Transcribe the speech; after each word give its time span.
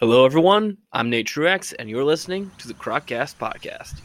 Hello, 0.00 0.24
everyone. 0.24 0.78
I'm 0.92 1.10
Nate 1.10 1.26
Truex, 1.26 1.74
and 1.78 1.88
you're 1.90 2.04
listening 2.04 2.50
to 2.58 2.68
the 2.68 2.74
Croccast 2.74 3.36
Podcast. 3.36 4.00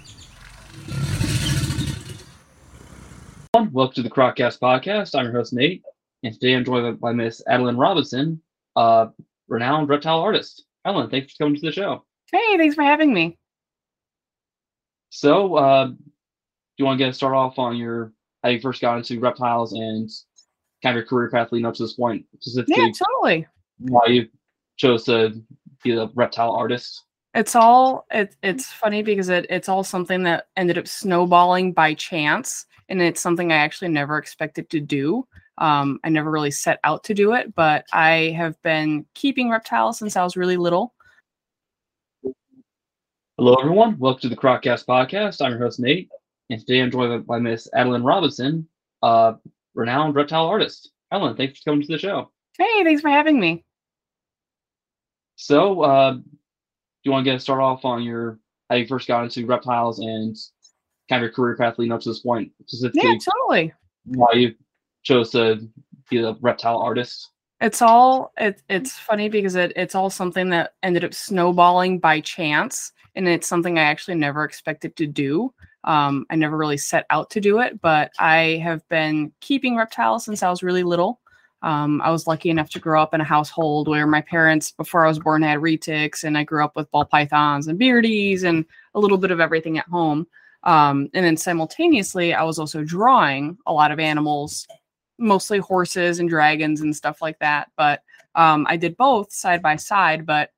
Welcome 3.71 3.93
to 3.95 4.03
the 4.03 4.09
Croccast 4.09 4.59
Podcast. 4.59 5.17
I'm 5.17 5.25
your 5.25 5.33
host, 5.33 5.53
Nate, 5.53 5.83
and 6.23 6.33
today 6.33 6.53
I'm 6.53 6.65
joined 6.65 6.99
by 6.99 7.13
Miss 7.13 7.41
Adeline 7.47 7.77
Robinson, 7.77 8.41
a 8.75 9.09
renowned 9.47 9.87
reptile 9.89 10.19
artist. 10.19 10.65
Adeline, 10.83 11.09
thanks 11.09 11.33
for 11.33 11.45
coming 11.45 11.59
to 11.59 11.65
the 11.65 11.71
show. 11.71 12.03
Hey, 12.31 12.57
thanks 12.57 12.75
for 12.75 12.83
having 12.83 13.13
me. 13.13 13.37
So, 15.11 15.55
uh, 15.55 15.85
do 15.87 15.95
you 16.77 16.85
want 16.85 16.99
to 16.99 17.05
get 17.05 17.15
start 17.15 17.33
off 17.35 17.57
on 17.57 17.77
your 17.77 18.11
how 18.43 18.49
you 18.49 18.59
first 18.59 18.81
got 18.81 18.97
into 18.97 19.19
reptiles 19.19 19.71
and 19.73 20.09
kind 20.83 20.95
of 20.97 21.01
your 21.01 21.05
career 21.07 21.29
path 21.31 21.51
leading 21.51 21.65
up 21.65 21.73
to 21.75 21.83
this 21.83 21.93
point, 21.93 22.25
specifically 22.41 22.75
Yeah, 22.83 22.91
totally. 22.91 23.47
why 23.79 24.05
you 24.07 24.27
chose 24.77 25.05
to 25.05 25.41
be 25.83 25.95
a 25.95 26.09
reptile 26.15 26.51
artist? 26.51 27.03
It's 27.33 27.55
all 27.55 28.05
it, 28.11 28.35
it's 28.43 28.71
funny 28.71 29.03
because 29.03 29.29
it, 29.29 29.45
it's 29.49 29.67
all 29.67 29.83
something 29.83 30.23
that 30.23 30.47
ended 30.55 30.77
up 30.77 30.87
snowballing 30.87 31.73
by 31.73 31.93
chance, 31.93 32.65
and 32.87 33.01
it's 33.01 33.19
something 33.19 33.51
I 33.51 33.57
actually 33.57 33.89
never 33.89 34.17
expected 34.17 34.69
to 34.69 34.79
do. 34.79 35.27
Um, 35.57 35.99
I 36.03 36.09
never 36.09 36.31
really 36.31 36.51
set 36.51 36.79
out 36.83 37.03
to 37.05 37.13
do 37.13 37.33
it, 37.33 37.53
but 37.55 37.85
I 37.93 38.33
have 38.37 38.61
been 38.61 39.05
keeping 39.13 39.49
reptiles 39.49 39.99
since 39.99 40.15
I 40.15 40.23
was 40.23 40.37
really 40.37 40.57
little. 40.57 40.93
Hello, 43.37 43.55
everyone. 43.55 43.99
Welcome 43.99 44.21
to 44.21 44.29
the 44.29 44.37
Croccast 44.37 44.85
Podcast. 44.85 45.43
I'm 45.43 45.51
your 45.51 45.59
host, 45.59 45.79
Nate, 45.79 46.09
and 46.49 46.59
today 46.59 46.81
I'm 46.81 46.89
joined 46.89 47.27
by 47.27 47.39
Miss 47.39 47.67
Adeline 47.73 48.03
Robinson, 48.03 48.65
a 49.01 49.35
renowned 49.73 50.15
reptile 50.15 50.45
artist. 50.45 50.91
Adeline, 51.11 51.35
thanks 51.35 51.59
for 51.59 51.71
coming 51.71 51.85
to 51.85 51.91
the 51.91 51.99
show. 51.99 52.31
Hey, 52.57 52.83
thanks 52.85 53.01
for 53.01 53.09
having 53.09 53.39
me. 53.39 53.65
So, 55.35 55.81
uh, 55.81 56.13
do 56.13 56.23
you 57.03 57.11
want 57.11 57.25
to 57.25 57.31
get 57.31 57.41
start 57.41 57.61
off 57.61 57.85
on 57.85 58.03
your 58.03 58.39
how 58.69 58.77
you 58.77 58.87
first 58.87 59.07
got 59.07 59.23
into 59.23 59.45
reptiles 59.45 59.99
and 59.99 60.35
kind 61.07 61.23
of 61.23 61.27
your 61.27 61.31
career 61.31 61.55
path 61.55 61.77
leading 61.77 61.91
up 61.91 62.01
to 62.01 62.09
this 62.09 62.21
point, 62.21 62.51
specifically 62.65 63.11
Yeah, 63.11 63.17
totally. 63.31 63.73
why 64.05 64.31
you 64.33 64.55
chose 65.03 65.29
to 65.31 65.67
be 66.09 66.23
a 66.23 66.35
reptile 66.41 66.79
artist? 66.79 67.29
It's 67.61 67.81
all 67.81 68.33
it, 68.37 68.61
it's 68.69 68.97
funny 68.97 69.29
because 69.29 69.55
it, 69.55 69.71
it's 69.75 69.95
all 69.95 70.09
something 70.09 70.49
that 70.49 70.73
ended 70.83 71.03
up 71.03 71.13
snowballing 71.13 71.99
by 71.99 72.19
chance, 72.21 72.91
and 73.15 73.27
it's 73.27 73.47
something 73.47 73.77
I 73.77 73.83
actually 73.83 74.15
never 74.15 74.43
expected 74.43 74.95
to 74.97 75.07
do. 75.07 75.53
Um, 75.83 76.25
I 76.31 76.35
never 76.35 76.57
really 76.57 76.77
set 76.77 77.05
out 77.11 77.29
to 77.31 77.39
do 77.39 77.59
it, 77.59 77.79
but 77.81 78.11
I 78.19 78.59
have 78.63 78.87
been 78.89 79.31
keeping 79.39 79.77
reptiles 79.77 80.25
since 80.25 80.41
I 80.41 80.49
was 80.49 80.63
really 80.63 80.83
little. 80.83 81.21
Um, 81.61 82.01
I 82.01 82.11
was 82.11 82.27
lucky 82.27 82.49
enough 82.49 82.69
to 82.71 82.79
grow 82.79 83.01
up 83.01 83.13
in 83.13 83.21
a 83.21 83.25
household 83.25 83.87
where 83.87 84.05
my 84.05 84.21
parents, 84.21 84.71
before 84.71 85.05
I 85.05 85.07
was 85.07 85.19
born, 85.19 85.41
had 85.41 85.59
retics, 85.59 86.23
and 86.23 86.37
I 86.37 86.43
grew 86.43 86.63
up 86.63 86.75
with 86.75 86.91
ball 86.91 87.05
pythons 87.05 87.67
and 87.67 87.79
beardies 87.79 88.43
and 88.43 88.65
a 88.93 88.99
little 88.99 89.17
bit 89.17 89.31
of 89.31 89.39
everything 89.39 89.77
at 89.77 89.87
home. 89.87 90.27
Um, 90.63 91.09
and 91.13 91.25
then 91.25 91.37
simultaneously, 91.37 92.33
I 92.33 92.43
was 92.43 92.59
also 92.59 92.83
drawing 92.83 93.57
a 93.65 93.73
lot 93.73 93.91
of 93.91 93.99
animals, 93.99 94.67
mostly 95.17 95.59
horses 95.59 96.19
and 96.19 96.29
dragons 96.29 96.81
and 96.81 96.95
stuff 96.95 97.21
like 97.21 97.39
that. 97.39 97.71
But 97.77 98.01
um, 98.35 98.65
I 98.69 98.77
did 98.77 98.97
both 98.97 99.31
side 99.31 99.61
by 99.61 99.75
side, 99.75 100.25
but 100.25 100.51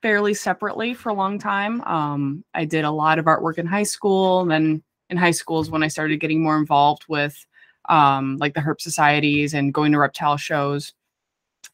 fairly 0.00 0.34
separately 0.34 0.94
for 0.94 1.10
a 1.10 1.14
long 1.14 1.38
time. 1.38 1.80
Um, 1.82 2.44
I 2.54 2.64
did 2.64 2.84
a 2.84 2.90
lot 2.90 3.18
of 3.18 3.26
artwork 3.26 3.58
in 3.58 3.66
high 3.66 3.82
school. 3.84 4.40
And 4.40 4.50
then 4.50 4.82
in 5.10 5.16
high 5.16 5.30
school 5.30 5.60
is 5.60 5.70
when 5.70 5.82
I 5.82 5.88
started 5.88 6.20
getting 6.20 6.42
more 6.42 6.56
involved 6.56 7.04
with 7.08 7.46
um, 7.88 8.36
like 8.38 8.54
the 8.54 8.60
herp 8.60 8.80
societies 8.80 9.54
and 9.54 9.74
going 9.74 9.92
to 9.92 9.98
reptile 9.98 10.36
shows. 10.36 10.92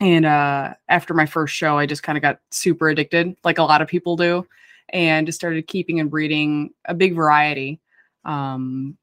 And 0.01 0.27
uh, 0.27 0.75
after 0.89 1.15
my 1.15 1.27
first 1.27 1.55
show, 1.55 1.77
I 1.78 1.87
just 1.87 2.03
kind 2.03 2.17
of 2.17 2.23
got 2.23 2.41
super 2.50 2.89
addicted, 2.89 3.37
like 3.45 3.59
a 3.59 3.62
lot 3.62 3.83
of 3.83 3.89
people 3.89 4.17
do, 4.17 4.47
and 4.91 5.27
just 5.27 5.39
started 5.39 5.67
keeping 5.67 5.98
and 6.00 6.11
breeding 6.11 6.70
a 6.84 6.95
big 6.95 7.15
variety. 7.15 7.81
Um, 8.25 8.97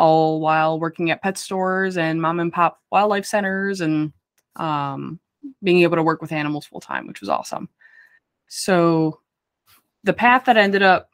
all 0.00 0.40
while 0.40 0.80
working 0.80 1.10
at 1.10 1.22
pet 1.22 1.36
stores 1.36 1.98
and 1.98 2.22
mom 2.22 2.40
and 2.40 2.52
pop 2.52 2.80
wildlife 2.90 3.26
centers 3.26 3.82
and 3.82 4.12
um, 4.56 5.20
being 5.62 5.82
able 5.82 5.96
to 5.96 6.02
work 6.02 6.22
with 6.22 6.32
animals 6.32 6.64
full 6.64 6.80
time, 6.80 7.06
which 7.06 7.20
was 7.20 7.28
awesome. 7.28 7.68
So 8.48 9.20
the 10.02 10.14
path 10.14 10.46
that 10.46 10.56
ended 10.56 10.82
up 10.82 11.10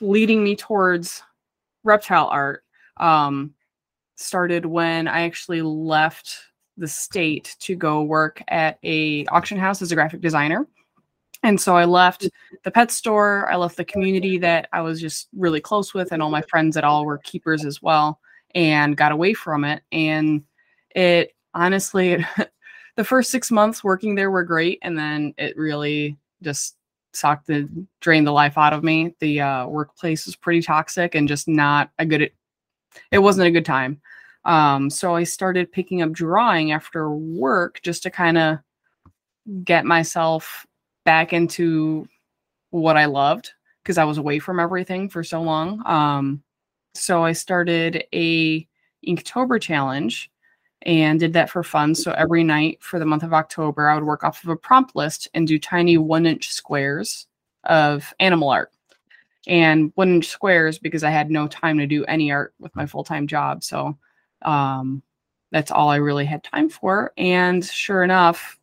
leading 0.00 0.42
me 0.42 0.56
towards 0.56 1.22
reptile 1.84 2.26
art 2.26 2.64
um, 2.96 3.54
started 4.16 4.66
when 4.66 5.08
I 5.08 5.22
actually 5.22 5.62
left 5.62 6.38
the 6.76 6.88
state 6.88 7.56
to 7.60 7.76
go 7.76 8.02
work 8.02 8.42
at 8.48 8.78
a 8.82 9.24
auction 9.26 9.58
house 9.58 9.80
as 9.82 9.92
a 9.92 9.94
graphic 9.94 10.20
designer. 10.20 10.66
And 11.42 11.60
so 11.60 11.76
I 11.76 11.84
left 11.84 12.28
the 12.64 12.70
pet 12.70 12.90
store, 12.90 13.50
I 13.52 13.56
left 13.56 13.76
the 13.76 13.84
community 13.84 14.38
that 14.38 14.68
I 14.72 14.80
was 14.80 15.00
just 15.00 15.28
really 15.36 15.60
close 15.60 15.92
with, 15.92 16.10
and 16.10 16.22
all 16.22 16.30
my 16.30 16.42
friends 16.42 16.74
that 16.74 16.84
all 16.84 17.04
were 17.04 17.18
keepers 17.18 17.66
as 17.66 17.82
well, 17.82 18.18
and 18.54 18.96
got 18.96 19.12
away 19.12 19.34
from 19.34 19.64
it. 19.64 19.82
And 19.92 20.42
it 20.94 21.34
honestly, 21.52 22.12
it, 22.12 22.24
the 22.96 23.04
first 23.04 23.30
six 23.30 23.50
months 23.50 23.84
working 23.84 24.14
there 24.14 24.30
were 24.30 24.42
great, 24.42 24.78
and 24.82 24.98
then 24.98 25.34
it 25.36 25.56
really 25.56 26.16
just 26.42 26.76
sucked 27.12 27.46
the 27.46 27.68
drained 28.00 28.26
the 28.26 28.32
life 28.32 28.56
out 28.56 28.72
of 28.72 28.82
me. 28.82 29.14
The 29.20 29.42
uh, 29.42 29.66
workplace 29.66 30.24
was 30.24 30.36
pretty 30.36 30.62
toxic 30.62 31.14
and 31.14 31.28
just 31.28 31.46
not 31.46 31.90
a 31.98 32.06
good. 32.06 32.30
It 33.10 33.18
wasn't 33.18 33.48
a 33.48 33.50
good 33.50 33.64
time. 33.64 34.00
Um, 34.44 34.90
so 34.90 35.14
I 35.14 35.24
started 35.24 35.72
picking 35.72 36.02
up 36.02 36.12
drawing 36.12 36.72
after 36.72 37.10
work 37.10 37.80
just 37.82 38.02
to 38.02 38.10
kind 38.10 38.36
of 38.36 38.58
get 39.64 39.84
myself 39.84 40.66
back 41.04 41.32
into 41.32 42.06
what 42.70 42.96
I 42.96 43.06
loved 43.06 43.52
because 43.82 43.98
I 43.98 44.04
was 44.04 44.18
away 44.18 44.38
from 44.38 44.58
everything 44.58 45.08
for 45.08 45.22
so 45.22 45.42
long. 45.42 45.82
Um, 45.86 46.42
so 46.94 47.24
I 47.24 47.32
started 47.32 48.04
a 48.14 48.66
Inktober 49.06 49.60
challenge 49.60 50.30
and 50.82 51.18
did 51.18 51.32
that 51.34 51.50
for 51.50 51.62
fun. 51.62 51.94
So 51.94 52.12
every 52.12 52.44
night 52.44 52.82
for 52.82 52.98
the 52.98 53.06
month 53.06 53.22
of 53.22 53.32
October, 53.32 53.88
I 53.88 53.94
would 53.94 54.04
work 54.04 54.24
off 54.24 54.42
of 54.42 54.50
a 54.50 54.56
prompt 54.56 54.94
list 54.94 55.28
and 55.34 55.46
do 55.46 55.58
tiny 55.58 55.98
one 55.98 56.26
inch 56.26 56.50
squares 56.50 57.26
of 57.64 58.12
animal 58.20 58.50
art. 58.50 58.70
And 59.46 59.92
one 59.94 60.14
inch 60.14 60.28
squares 60.28 60.78
because 60.78 61.04
I 61.04 61.10
had 61.10 61.30
no 61.30 61.46
time 61.46 61.78
to 61.78 61.86
do 61.86 62.04
any 62.06 62.32
art 62.32 62.54
with 62.58 62.74
my 62.74 62.86
full 62.86 63.04
time 63.04 63.26
job. 63.26 63.62
So 63.62 63.98
um, 64.42 65.02
that's 65.52 65.70
all 65.70 65.88
I 65.88 65.96
really 65.96 66.24
had 66.24 66.42
time 66.42 66.68
for. 66.68 67.12
And 67.16 67.64
sure 67.64 68.02
enough, 68.02 68.58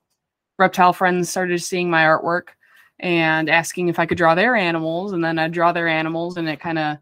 reptile 0.57 0.93
friends 0.93 1.29
started 1.29 1.61
seeing 1.61 1.89
my 1.89 2.03
artwork 2.03 2.49
and 2.99 3.49
asking 3.49 3.89
if 3.89 3.99
I 3.99 4.05
could 4.05 4.17
draw 4.17 4.35
their 4.35 4.55
animals. 4.55 5.13
And 5.13 5.23
then 5.23 5.39
I'd 5.39 5.53
draw 5.53 5.71
their 5.71 5.87
animals, 5.87 6.37
and 6.37 6.47
it 6.49 6.59
kind 6.59 6.79
of 6.79 6.97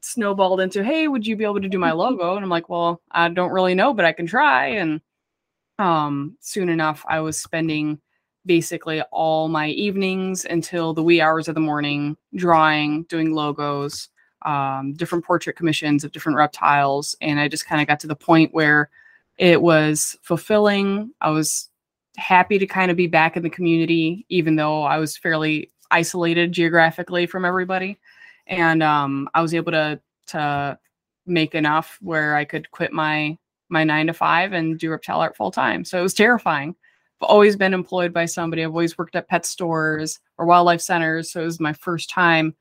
snowballed 0.00 0.60
into, 0.60 0.84
hey, 0.84 1.08
would 1.08 1.26
you 1.26 1.36
be 1.36 1.44
able 1.44 1.60
to 1.60 1.68
do 1.68 1.78
my 1.78 1.92
logo? 1.92 2.36
And 2.36 2.44
I'm 2.44 2.50
like, 2.50 2.68
well, 2.68 3.02
I 3.10 3.28
don't 3.28 3.50
really 3.50 3.74
know, 3.74 3.92
but 3.92 4.04
I 4.04 4.12
can 4.12 4.26
try. 4.26 4.66
And 4.68 5.00
um, 5.78 6.36
soon 6.40 6.68
enough, 6.68 7.04
I 7.08 7.20
was 7.20 7.38
spending 7.38 8.00
basically 8.46 9.02
all 9.10 9.48
my 9.48 9.68
evenings 9.68 10.44
until 10.44 10.94
the 10.94 11.02
wee 11.02 11.20
hours 11.20 11.48
of 11.48 11.54
the 11.54 11.60
morning 11.60 12.16
drawing, 12.34 13.02
doing 13.04 13.34
logos, 13.34 14.08
um, 14.42 14.92
different 14.94 15.24
portrait 15.24 15.56
commissions 15.56 16.04
of 16.04 16.12
different 16.12 16.38
reptiles. 16.38 17.16
And 17.20 17.40
I 17.40 17.48
just 17.48 17.66
kind 17.66 17.80
of 17.80 17.88
got 17.88 18.00
to 18.00 18.06
the 18.06 18.16
point 18.16 18.54
where 18.54 18.90
it 19.36 19.60
was 19.60 20.16
fulfilling. 20.22 21.10
I 21.20 21.30
was 21.30 21.68
happy 22.16 22.58
to 22.58 22.66
kind 22.66 22.90
of 22.90 22.96
be 22.96 23.08
back 23.08 23.36
in 23.36 23.42
the 23.42 23.50
community, 23.50 24.24
even 24.28 24.56
though 24.56 24.82
I 24.82 24.98
was 24.98 25.16
fairly 25.16 25.70
isolated 25.90 26.52
geographically 26.52 27.26
from 27.26 27.44
everybody. 27.44 27.98
And 28.46 28.82
um, 28.82 29.28
I 29.34 29.42
was 29.42 29.54
able 29.54 29.72
to 29.72 30.00
to 30.28 30.78
make 31.26 31.54
enough 31.54 31.98
where 32.00 32.36
I 32.36 32.44
could 32.44 32.70
quit 32.70 32.92
my 32.92 33.36
my 33.68 33.82
nine 33.82 34.06
to 34.06 34.12
five 34.12 34.52
and 34.52 34.78
do 34.78 34.90
reptile 34.90 35.20
art 35.20 35.36
full 35.36 35.50
time. 35.50 35.84
So 35.84 35.98
it 35.98 36.02
was 36.02 36.14
terrifying. 36.14 36.76
I've 37.20 37.28
always 37.28 37.56
been 37.56 37.74
employed 37.74 38.12
by 38.12 38.26
somebody. 38.26 38.62
I've 38.62 38.70
always 38.70 38.98
worked 38.98 39.16
at 39.16 39.28
pet 39.28 39.46
stores 39.46 40.20
or 40.38 40.46
wildlife 40.46 40.80
centers. 40.80 41.32
So 41.32 41.42
it 41.42 41.46
was 41.46 41.60
my 41.60 41.72
first 41.72 42.10
time 42.10 42.54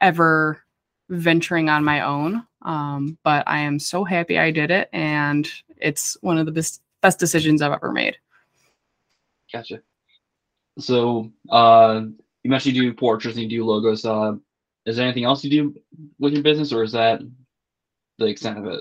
ever 0.00 0.62
venturing 1.08 1.68
on 1.68 1.84
my 1.84 2.00
own. 2.02 2.46
Um, 2.62 3.16
but 3.22 3.44
I 3.46 3.58
am 3.58 3.78
so 3.78 4.04
happy 4.04 4.38
I 4.38 4.50
did 4.50 4.70
it, 4.70 4.88
and 4.92 5.48
it's 5.76 6.16
one 6.20 6.36
of 6.36 6.46
the 6.46 6.52
best 6.52 6.82
best 7.00 7.18
decisions 7.18 7.62
I've 7.62 7.72
ever 7.72 7.92
made. 7.92 8.16
Gotcha. 9.52 9.80
So, 10.78 11.30
uh, 11.48 12.02
you 12.42 12.50
mentioned 12.50 12.74
you 12.74 12.82
do 12.82 12.94
portraits 12.94 13.38
and 13.38 13.50
you 13.50 13.58
do 13.58 13.64
logos. 13.64 14.04
Uh, 14.04 14.34
is 14.84 14.96
there 14.96 15.04
anything 15.04 15.24
else 15.24 15.44
you 15.44 15.50
do 15.50 15.80
with 16.18 16.32
your 16.32 16.42
business, 16.42 16.72
or 16.72 16.82
is 16.82 16.92
that 16.92 17.20
the 18.18 18.26
extent 18.26 18.58
of 18.58 18.66
it? 18.66 18.80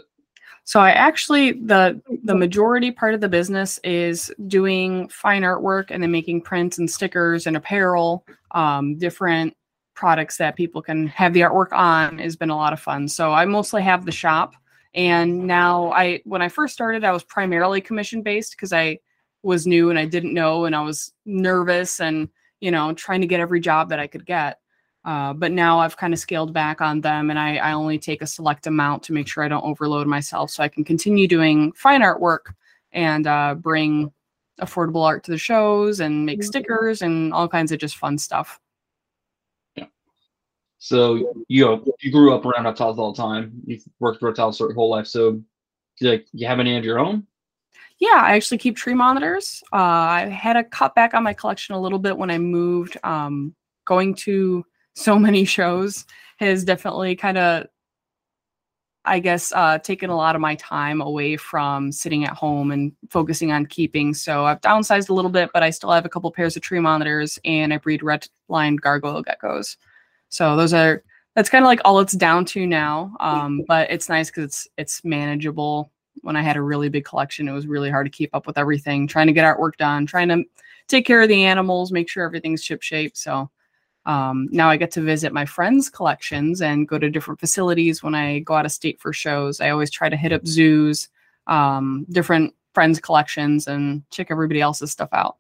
So 0.66 0.80
I 0.80 0.92
actually 0.92 1.54
the 1.54 2.02
the 2.24 2.36
majority 2.36 2.92
part 2.92 3.14
of 3.14 3.22
the 3.22 3.30
business 3.30 3.80
is 3.84 4.34
doing 4.48 5.08
fine 5.10 5.44
artwork 5.44 5.86
and 5.90 6.02
then 6.04 6.12
making 6.12 6.42
prints 6.42 6.78
and 6.78 6.90
stickers 6.90 7.48
and 7.48 7.56
apparel, 7.56 8.26
um, 8.52 8.98
different 8.98 9.56
products 9.94 10.38
that 10.38 10.58
people 10.58 10.82
can 10.82 11.08
have 11.08 11.34
the 11.34 11.42
artwork 11.42 11.72
on 11.72 12.20
has 12.20 12.36
been 12.36 12.50
a 12.50 12.56
lot 12.56 12.74
of 12.74 12.80
fun. 12.80 13.08
So 13.08 13.32
I 13.32 13.46
mostly 13.46 13.82
have 13.84 14.06
the 14.06 14.12
shop 14.12 14.56
and 14.94 15.46
now 15.48 15.92
I 15.92 16.22
when 16.26 16.42
I 16.42 16.50
first 16.50 16.74
started 16.74 17.04
I 17.04 17.12
was 17.12 17.24
primarily 17.24 17.80
commission 17.80 18.22
based 18.22 18.52
because 18.52 18.74
I 18.74 19.00
was 19.44 19.68
new 19.68 19.90
and 19.90 20.00
I 20.00 20.06
didn't 20.06 20.34
know 20.34 20.66
and 20.66 20.76
I 20.76 20.82
was 20.82 21.14
nervous 21.26 22.02
and 22.02 22.28
you 22.66 22.72
know, 22.72 22.94
trying 22.94 23.22
to 23.22 23.28
get 23.28 23.40
every 23.40 23.60
job 23.60 23.90
that 23.90 24.00
I 24.00 24.08
could 24.08 24.26
get. 24.26 24.60
Uh, 25.06 25.34
but 25.34 25.52
now 25.52 25.80
I've 25.80 25.96
kind 25.96 26.14
of 26.14 26.20
scaled 26.20 26.52
back 26.52 26.82
on 26.82 27.00
them 27.00 27.30
and 27.30 27.38
I, 27.38 27.58
I 27.58 27.74
only 27.74 28.00
take 28.00 28.24
a 28.24 28.28
select 28.28 28.66
amount 28.66 29.04
to 29.04 29.14
make 29.14 29.28
sure 29.28 29.44
I 29.44 29.48
don't 29.48 29.64
overload 29.64 30.08
myself 30.08 30.50
so 30.50 30.64
I 30.64 30.68
can 30.68 30.84
continue 30.84 31.28
doing 31.28 31.72
fine 31.74 32.02
art 32.02 32.20
work 32.20 32.56
and 32.92 33.28
uh, 33.28 33.54
bring 33.54 34.12
affordable 34.60 35.06
art 35.06 35.24
to 35.26 35.32
the 35.32 35.38
shows 35.38 36.00
and 36.00 36.26
make 36.26 36.44
stickers 36.44 37.04
and 37.04 37.34
all 37.34 37.48
kinds 37.48 37.72
of 37.72 37.78
just 37.78 37.98
fun 37.98 38.18
stuff. 38.18 38.60
Yeah. 39.76 39.86
So 40.80 41.36
you 41.50 41.84
you 42.02 42.12
grew 42.12 42.34
up 42.34 42.46
around 42.46 42.66
reptiles 42.66 42.98
all 42.98 43.14
the 43.14 43.22
time. 43.22 43.52
You've 43.66 43.84
worked 44.00 44.22
with 44.22 44.30
reptiles 44.30 44.60
your 44.60 44.74
whole 44.74 44.90
life. 44.90 45.08
So 45.08 45.42
do 46.00 46.10
like 46.10 46.26
you 46.32 46.48
have 46.48 46.60
any 46.60 46.78
of 46.78 46.86
your 46.86 46.98
own? 46.98 47.28
Yeah, 48.00 48.22
I 48.24 48.36
actually 48.36 48.58
keep 48.58 48.76
tree 48.76 48.94
monitors. 48.94 49.62
Uh, 49.72 49.76
I 49.78 50.22
had 50.30 50.58
a 50.58 50.64
cut 50.64 50.96
back 50.96 51.14
on 51.14 51.24
my 51.24 51.34
collection 51.34 51.76
a 51.76 51.80
little 51.80 52.00
bit 52.00 52.18
when 52.18 52.32
I 52.32 52.40
moved. 52.40 52.98
Um, 53.04 53.54
going 53.86 54.16
to 54.16 54.66
so 54.96 55.20
many 55.20 55.46
shows 55.46 56.06
has 56.38 56.64
definitely 56.64 57.16
kind 57.16 57.38
of, 57.38 57.68
I 59.04 59.20
guess, 59.20 59.54
uh, 59.54 59.78
taken 59.78 60.10
a 60.10 60.16
lot 60.16 60.36
of 60.36 60.42
my 60.42 60.56
time 60.56 61.02
away 61.02 61.38
from 61.38 61.92
sitting 61.92 62.26
at 62.26 62.34
home 62.34 62.72
and 62.72 62.92
focusing 63.10 63.52
on 63.52 63.68
keeping. 63.68 64.14
So 64.14 64.46
I've 64.46 64.62
downsized 64.62 65.10
a 65.10 65.14
little 65.14 65.30
bit, 65.30 65.52
but 65.54 65.64
I 65.64 65.70
still 65.70 65.92
have 65.92 66.06
a 66.06 66.10
couple 66.10 66.32
pairs 66.32 66.56
of 66.56 66.64
tree 66.64 66.80
monitors 66.80 67.38
and 67.46 67.74
I 67.74 67.78
breed 67.78 68.02
red 68.02 68.28
lined 68.50 68.82
gargoyle 68.82 69.24
geckos. 69.24 69.78
So 70.30 70.56
those 70.56 70.74
are 70.74 71.04
that's 71.36 71.50
kind 71.50 71.64
of 71.64 71.68
like 71.68 71.82
all 71.84 72.00
it's 72.00 72.14
down 72.14 72.46
to 72.46 72.66
now. 72.66 73.16
Um, 73.20 73.64
but 73.68 73.92
it's 73.92 74.10
nice 74.10 74.30
because 74.30 74.46
it's 74.46 74.68
it's 74.78 75.04
manageable. 75.04 75.92
When 76.22 76.38
I 76.38 76.42
had 76.42 76.56
a 76.56 76.62
really 76.62 76.90
big 76.90 77.06
collection, 77.06 77.48
it 77.48 77.52
was 77.52 77.68
really 77.68 77.92
hard 77.92 78.06
to 78.06 78.10
keep 78.10 78.34
up 78.34 78.48
with 78.48 78.58
everything. 78.58 79.06
Trying 79.06 79.28
to 79.28 79.34
get 79.34 79.46
artwork 79.46 79.76
done, 79.78 80.06
trying 80.06 80.30
to 80.30 80.44
take 80.88 81.06
care 81.06 81.22
of 81.22 81.30
the 81.30 81.44
animals, 81.44 81.92
make 81.92 82.10
sure 82.10 82.24
everything's 82.24 82.64
ship 82.64 82.82
shape. 82.82 83.18
So 83.18 83.50
um, 84.06 84.48
now 84.52 84.70
I 84.70 84.78
get 84.78 84.92
to 84.92 85.02
visit 85.02 85.34
my 85.34 85.46
friends' 85.46 85.90
collections 85.90 86.62
and 86.62 86.88
go 86.88 87.00
to 87.00 87.10
different 87.10 87.40
facilities 87.40 88.04
when 88.04 88.14
I 88.14 88.40
go 88.40 88.54
out 88.54 88.66
of 88.66 88.72
state 88.72 89.00
for 89.00 89.12
shows. 89.14 89.62
I 89.62 89.70
always 89.70 89.90
try 89.90 90.10
to 90.10 90.16
hit 90.16 90.32
up 90.32 90.46
zoos, 90.46 91.10
um, 91.48 92.06
different 92.12 92.54
friends' 92.74 93.00
collections, 93.00 93.68
and 93.68 94.04
check 94.12 94.28
everybody 94.30 94.62
else's 94.62 94.92
stuff 94.92 95.10
out. 95.12 95.38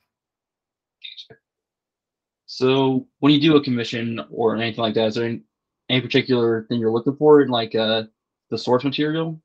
So 2.47 3.05
when 3.19 3.33
you 3.33 3.41
do 3.41 3.55
a 3.55 3.63
commission 3.63 4.21
or 4.31 4.55
anything 4.55 4.81
like 4.81 4.93
that, 4.95 5.07
is 5.07 5.15
there 5.15 5.25
any, 5.25 5.41
any 5.89 6.01
particular 6.01 6.63
thing 6.63 6.79
you're 6.79 6.91
looking 6.91 7.15
for 7.15 7.41
in 7.41 7.49
like 7.49 7.75
uh, 7.75 8.03
the 8.49 8.57
source 8.57 8.83
material? 8.83 9.39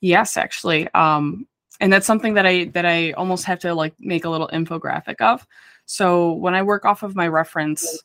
Yes, 0.00 0.36
actually. 0.36 0.88
Um, 0.94 1.46
and 1.80 1.92
that's 1.92 2.06
something 2.06 2.34
that 2.34 2.46
I 2.46 2.66
that 2.66 2.86
I 2.86 3.12
almost 3.12 3.44
have 3.46 3.58
to 3.60 3.74
like 3.74 3.94
make 3.98 4.24
a 4.24 4.30
little 4.30 4.48
infographic 4.48 5.20
of. 5.20 5.46
So 5.86 6.32
when 6.32 6.54
I 6.54 6.62
work 6.62 6.84
off 6.84 7.02
of 7.02 7.16
my 7.16 7.28
reference, 7.28 8.02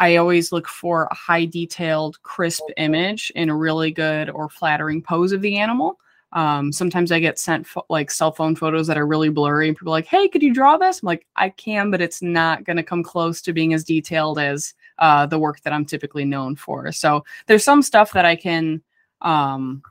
I 0.00 0.16
always 0.16 0.50
look 0.50 0.66
for 0.66 1.04
a 1.10 1.14
high 1.14 1.44
detailed, 1.44 2.20
crisp 2.22 2.64
image 2.78 3.30
in 3.36 3.50
a 3.50 3.54
really 3.56 3.90
good 3.90 4.30
or 4.30 4.48
flattering 4.48 5.02
pose 5.02 5.30
of 5.30 5.42
the 5.42 5.58
animal. 5.58 6.00
Um, 6.32 6.72
sometimes 6.72 7.12
I 7.12 7.20
get 7.20 7.38
sent 7.38 7.66
fo- 7.66 7.84
like 7.90 8.10
cell 8.10 8.32
phone 8.32 8.56
photos 8.56 8.86
that 8.86 8.96
are 8.96 9.06
really 9.06 9.28
blurry, 9.28 9.68
and 9.68 9.76
people 9.76 9.92
are 9.92 9.98
like, 9.98 10.06
"Hey, 10.06 10.26
could 10.26 10.42
you 10.42 10.54
draw 10.54 10.78
this?" 10.78 11.02
I'm 11.02 11.06
like, 11.06 11.26
"I 11.36 11.50
can, 11.50 11.90
but 11.90 12.00
it's 12.00 12.22
not 12.22 12.64
going 12.64 12.78
to 12.78 12.82
come 12.82 13.02
close 13.02 13.42
to 13.42 13.52
being 13.52 13.74
as 13.74 13.84
detailed 13.84 14.38
as 14.38 14.72
uh, 14.98 15.26
the 15.26 15.38
work 15.38 15.60
that 15.62 15.72
I'm 15.72 15.84
typically 15.84 16.24
known 16.24 16.56
for." 16.56 16.90
So 16.92 17.24
there's 17.46 17.64
some 17.64 17.82
stuff 17.82 18.12
that 18.12 18.24
I 18.24 18.36
can, 18.36 18.80
um, 19.20 19.82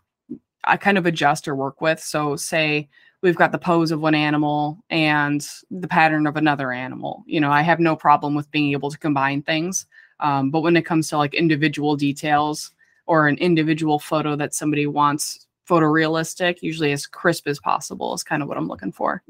I 0.64 0.78
kind 0.78 0.98
of 0.98 1.06
adjust 1.06 1.48
or 1.48 1.56
work 1.56 1.82
with. 1.82 2.00
So 2.00 2.36
say 2.36 2.90
we've 3.22 3.36
got 3.36 3.52
the 3.52 3.58
pose 3.58 3.92
of 3.92 4.00
one 4.00 4.16
animal 4.16 4.78
and 4.90 5.48
the 5.70 5.88
pattern 5.88 6.28
of 6.28 6.38
another 6.38 6.72
animal. 6.72 7.24
You 7.26 7.40
know, 7.40 7.52
I 7.52 7.62
have 7.62 7.80
no 7.80 7.96
problem 7.96 8.36
with 8.36 8.50
being 8.52 8.72
able 8.72 8.90
to 8.92 8.98
combine 8.98 9.42
things. 9.42 9.86
Um, 10.20 10.52
but 10.52 10.62
when 10.62 10.78
it 10.78 10.86
comes 10.86 11.10
to 11.10 11.18
like 11.18 11.34
individual 11.34 11.96
details 11.96 12.72
or 13.06 13.28
an 13.28 13.38
individual 13.38 14.00
photo 14.00 14.36
that 14.36 14.54
somebody 14.54 14.88
wants 14.88 15.48
photorealistic, 15.68 16.62
usually 16.62 16.92
as 16.92 17.06
crisp 17.06 17.48
as 17.48 17.60
possible 17.60 18.14
is 18.14 18.24
kind 18.24 18.42
of 18.42 18.48
what 18.48 18.58
I'm 18.58 18.68
looking 18.68 18.92
for. 18.92 19.24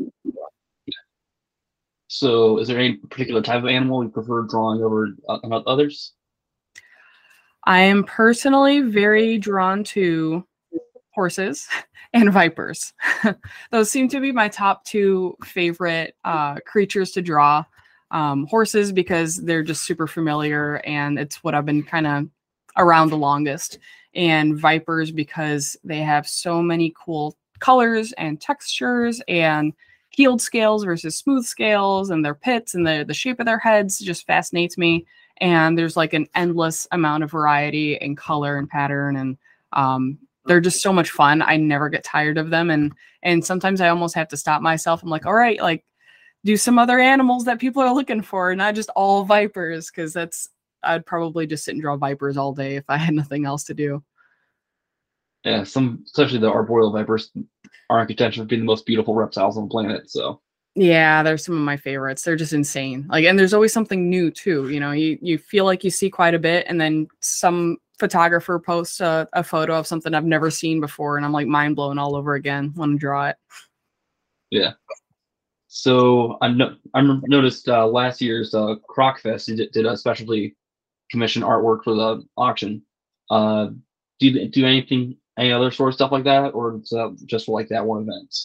So, 2.11 2.57
is 2.57 2.67
there 2.67 2.79
any 2.79 2.95
particular 2.95 3.41
type 3.41 3.61
of 3.61 3.69
animal 3.69 4.03
you 4.03 4.09
prefer 4.09 4.41
drawing 4.43 4.81
over 4.81 5.09
uh, 5.27 5.37
others? 5.67 6.13
I 7.65 7.81
am 7.81 8.03
personally 8.03 8.81
very 8.81 9.37
drawn 9.37 9.83
to 9.85 10.43
horses 11.19 11.67
and 12.13 12.31
vipers. 12.31 12.93
Those 13.71 13.91
seem 13.91 14.07
to 14.07 14.21
be 14.21 14.31
my 14.31 14.47
top 14.47 14.85
two 14.85 15.35
favorite 15.43 16.15
uh, 16.23 16.55
creatures 16.65 17.11
to 17.11 17.21
draw. 17.21 17.65
Um, 18.11 18.47
horses 18.47 18.91
because 18.91 19.35
they're 19.35 19.61
just 19.61 19.83
super 19.83 20.07
familiar 20.07 20.81
and 20.83 21.19
it's 21.19 21.43
what 21.43 21.53
I've 21.53 21.67
been 21.67 21.83
kind 21.83 22.07
of 22.07 22.25
around 22.75 23.09
the 23.09 23.17
longest 23.17 23.77
and 24.15 24.57
vipers 24.57 25.11
because 25.11 25.77
they 25.83 25.99
have 25.99 26.27
so 26.27 26.59
many 26.59 26.91
cool 26.97 27.37
colors 27.59 28.11
and 28.13 28.41
textures 28.41 29.21
and 29.27 29.73
keeled 30.09 30.41
scales 30.41 30.85
versus 30.85 31.17
smooth 31.17 31.45
scales 31.45 32.09
and 32.09 32.25
their 32.25 32.33
pits 32.33 32.73
and 32.73 32.87
the, 32.87 33.05
the 33.07 33.13
shape 33.13 33.39
of 33.39 33.45
their 33.45 33.59
heads 33.59 33.99
just 33.99 34.25
fascinates 34.25 34.75
me 34.75 35.05
and 35.37 35.77
there's 35.77 35.95
like 35.95 36.13
an 36.13 36.25
endless 36.33 36.87
amount 36.91 37.23
of 37.23 37.29
variety 37.29 37.95
and 38.01 38.17
color 38.17 38.57
and 38.57 38.69
pattern 38.69 39.17
and 39.17 39.37
um, 39.73 40.17
they're 40.45 40.57
oh. 40.57 40.61
just 40.61 40.81
so 40.81 40.93
much 40.93 41.11
fun 41.11 41.41
i 41.41 41.57
never 41.57 41.89
get 41.89 42.03
tired 42.03 42.37
of 42.37 42.49
them 42.49 42.69
and 42.69 42.93
and 43.23 43.43
sometimes 43.43 43.81
i 43.81 43.89
almost 43.89 44.15
have 44.15 44.27
to 44.27 44.37
stop 44.37 44.61
myself 44.61 45.03
i'm 45.03 45.09
like 45.09 45.25
all 45.25 45.33
right 45.33 45.61
like 45.61 45.85
do 46.45 46.55
some 46.55 46.79
other 46.79 46.99
animals 46.99 47.45
that 47.45 47.59
people 47.59 47.81
are 47.81 47.93
looking 47.93 48.21
for 48.21 48.55
not 48.55 48.75
just 48.75 48.89
all 48.95 49.25
vipers 49.25 49.87
because 49.89 50.13
that's 50.13 50.49
I'd 50.83 51.05
probably 51.05 51.47
just 51.47 51.65
sit 51.65 51.73
and 51.73 51.81
draw 51.81 51.97
vipers 51.97 52.37
all 52.37 52.53
day 52.53 52.75
if 52.75 52.85
I 52.87 52.97
had 52.97 53.13
nothing 53.13 53.45
else 53.45 53.63
to 53.65 53.73
do. 53.73 54.03
Yeah, 55.43 55.63
some 55.63 56.03
especially 56.05 56.39
the 56.39 56.51
arboreal 56.51 56.91
vipers 56.91 57.31
are 57.89 58.01
in 58.01 58.07
contention 58.07 58.43
for 58.43 58.47
being 58.47 58.61
the 58.61 58.65
most 58.65 58.85
beautiful 58.85 59.15
reptiles 59.15 59.57
on 59.57 59.63
the 59.63 59.69
planet. 59.69 60.09
So 60.09 60.41
yeah, 60.75 61.23
they're 61.23 61.37
some 61.37 61.55
of 61.55 61.61
my 61.61 61.77
favorites. 61.77 62.23
They're 62.23 62.35
just 62.35 62.53
insane. 62.53 63.07
Like, 63.09 63.25
and 63.25 63.39
there's 63.39 63.53
always 63.53 63.73
something 63.73 64.09
new 64.09 64.31
too. 64.31 64.69
You 64.69 64.79
know, 64.79 64.91
you 64.91 65.17
you 65.21 65.37
feel 65.37 65.65
like 65.65 65.83
you 65.83 65.89
see 65.89 66.09
quite 66.09 66.33
a 66.33 66.39
bit, 66.39 66.65
and 66.67 66.79
then 66.79 67.07
some 67.21 67.77
photographer 67.99 68.59
posts 68.59 69.01
a, 69.01 69.27
a 69.33 69.43
photo 69.43 69.77
of 69.77 69.85
something 69.85 70.13
I've 70.13 70.25
never 70.25 70.49
seen 70.49 70.79
before, 70.79 71.17
and 71.17 71.25
I'm 71.25 71.31
like 71.31 71.47
mind 71.47 71.75
blown 71.75 71.99
all 71.99 72.15
over 72.15 72.35
again. 72.35 72.73
Want 72.75 72.93
to 72.93 72.97
draw 72.97 73.27
it? 73.27 73.35
Yeah. 74.49 74.71
So 75.67 76.37
I 76.41 76.47
no- 76.47 76.77
I 76.95 77.01
noticed 77.27 77.69
uh, 77.69 77.85
last 77.85 78.21
year's 78.21 78.55
uh, 78.55 78.75
Croc 78.87 79.19
Fest 79.19 79.47
did, 79.47 79.71
did 79.71 79.85
a 79.85 79.95
specialty 79.95 80.55
commission 81.11 81.43
artwork 81.43 81.83
for 81.83 81.93
the 81.93 82.25
auction. 82.37 82.81
Uh, 83.29 83.67
do 84.19 84.27
you 84.27 84.47
do 84.47 84.65
anything, 84.65 85.15
any 85.37 85.51
other 85.51 85.69
sort 85.71 85.89
of 85.89 85.95
stuff 85.95 86.11
like 86.11 86.23
that, 86.23 86.49
or 86.49 86.77
is 86.77 86.89
that 86.89 87.15
just 87.25 87.45
for 87.45 87.59
like 87.59 87.69
that 87.69 87.85
one 87.85 88.01
event? 88.01 88.35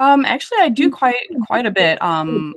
Um, 0.00 0.24
actually, 0.24 0.58
I 0.62 0.68
do 0.68 0.90
quite 0.90 1.16
quite 1.46 1.66
a 1.66 1.70
bit. 1.70 2.00
Um, 2.02 2.54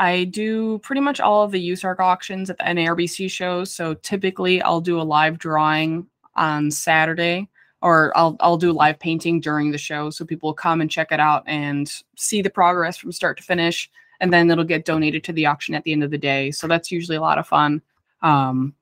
I 0.00 0.24
do 0.24 0.78
pretty 0.78 1.02
much 1.02 1.20
all 1.20 1.42
of 1.42 1.50
the 1.52 1.70
USARK 1.70 2.00
auctions 2.00 2.48
at 2.48 2.56
the 2.56 2.64
NARBC 2.64 3.30
shows. 3.30 3.70
So 3.70 3.92
typically, 3.92 4.62
I'll 4.62 4.80
do 4.80 4.98
a 4.98 5.02
live 5.02 5.38
drawing 5.38 6.06
on 6.36 6.70
Saturday, 6.70 7.48
or 7.82 8.10
I'll 8.16 8.34
I'll 8.40 8.56
do 8.56 8.72
live 8.72 8.98
painting 8.98 9.40
during 9.40 9.70
the 9.70 9.78
show, 9.78 10.08
so 10.08 10.24
people 10.24 10.48
will 10.48 10.54
come 10.54 10.80
and 10.80 10.90
check 10.90 11.12
it 11.12 11.20
out 11.20 11.44
and 11.46 11.92
see 12.16 12.40
the 12.40 12.48
progress 12.48 12.96
from 12.96 13.12
start 13.12 13.36
to 13.36 13.42
finish, 13.42 13.90
and 14.20 14.32
then 14.32 14.50
it'll 14.50 14.64
get 14.64 14.86
donated 14.86 15.22
to 15.24 15.34
the 15.34 15.44
auction 15.44 15.74
at 15.74 15.84
the 15.84 15.92
end 15.92 16.02
of 16.02 16.10
the 16.10 16.18
day. 16.18 16.50
So 16.50 16.66
that's 16.66 16.90
usually 16.90 17.18
a 17.18 17.20
lot 17.20 17.36
of 17.36 17.46
fun. 17.46 17.82
Um, 18.22 18.74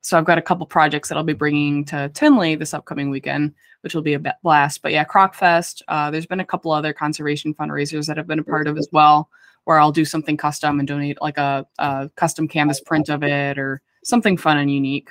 so 0.00 0.18
I've 0.18 0.24
got 0.24 0.38
a 0.38 0.42
couple 0.42 0.66
projects 0.66 1.08
that 1.08 1.16
I'll 1.16 1.24
be 1.24 1.32
bringing 1.32 1.84
to 1.86 2.08
Tinley 2.08 2.56
this 2.56 2.74
upcoming 2.74 3.08
weekend, 3.10 3.54
which 3.82 3.94
will 3.94 4.02
be 4.02 4.14
a 4.14 4.34
blast. 4.42 4.82
But 4.82 4.90
yeah, 4.90 5.04
Crocfest. 5.04 5.82
Uh, 5.86 6.10
there's 6.10 6.26
been 6.26 6.40
a 6.40 6.44
couple 6.44 6.72
other 6.72 6.92
conservation 6.92 7.54
fundraisers 7.54 8.06
that 8.08 8.18
I've 8.18 8.26
been 8.26 8.40
a 8.40 8.44
part 8.44 8.66
of 8.66 8.76
as 8.78 8.88
well, 8.90 9.28
where 9.66 9.80
I'll 9.80 9.92
do 9.92 10.04
something 10.04 10.36
custom 10.36 10.78
and 10.78 10.86
donate 10.86 11.20
like 11.20 11.38
a, 11.38 11.66
a 11.78 12.08
custom 12.14 12.46
canvas 12.46 12.80
print 12.80 13.08
of 13.08 13.24
it 13.24 13.58
or 13.58 13.82
something 14.04 14.36
fun 14.36 14.58
and 14.58 14.70
unique. 14.70 15.10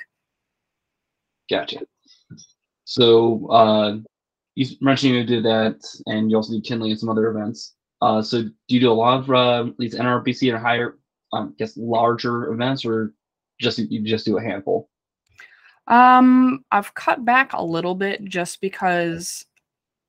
Gotcha. 1.48 1.80
So 2.84 3.46
uh, 3.50 3.98
you 4.54 4.66
mentioned 4.80 5.14
you 5.14 5.24
did 5.24 5.44
that, 5.44 5.84
and 6.06 6.30
you 6.30 6.36
also 6.36 6.54
do 6.54 6.62
Tinley 6.62 6.90
and 6.90 6.98
some 6.98 7.10
other 7.10 7.28
events. 7.28 7.74
Uh, 8.00 8.22
so 8.22 8.44
do 8.44 8.50
you 8.68 8.80
do 8.80 8.90
a 8.90 8.94
lot 8.94 9.18
of 9.18 9.30
uh, 9.30 9.72
these 9.78 9.94
NARBC 9.94 10.52
or 10.52 10.58
higher, 10.58 10.96
um, 11.34 11.52
I 11.52 11.56
guess, 11.58 11.76
larger 11.76 12.50
events, 12.50 12.84
or 12.84 13.12
just 13.60 13.78
you 13.78 14.02
just 14.02 14.24
do 14.24 14.38
a 14.38 14.42
handful? 14.42 14.88
Um, 15.86 16.64
I've 16.72 16.94
cut 16.94 17.26
back 17.26 17.52
a 17.52 17.62
little 17.62 17.94
bit 17.94 18.24
just 18.24 18.62
because 18.62 19.44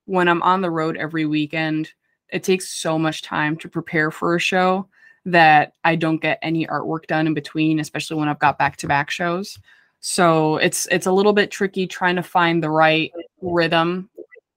when 0.06 0.30
I'm 0.30 0.42
on 0.42 0.62
the 0.62 0.72
road 0.72 0.96
every 0.96 1.26
weekend, 1.26 1.92
it 2.30 2.44
takes 2.44 2.70
so 2.70 2.98
much 2.98 3.22
time 3.22 3.58
to 3.58 3.70
prepare 3.70 4.12
for 4.12 4.36
a 4.36 4.40
show 4.40 4.88
that 5.26 5.74
I 5.84 5.96
don't 5.96 6.22
get 6.22 6.40
any 6.42 6.66
artwork 6.68 7.06
done 7.08 7.28
in 7.28 7.34
between, 7.34 7.80
especially 7.80 8.18
when 8.18 8.30
I've 8.30 8.40
got 8.40 8.58
back-to-back 8.58 9.10
shows. 9.10 9.60
So 10.00 10.58
it's 10.58 10.88
it's 10.92 11.08
a 11.08 11.12
little 11.12 11.34
bit 11.34 11.52
tricky 11.52 11.88
trying 11.88 12.16
to 12.16 12.24
find 12.24 12.64
the 12.64 12.70
right 12.70 13.12
rhythm 13.42 14.10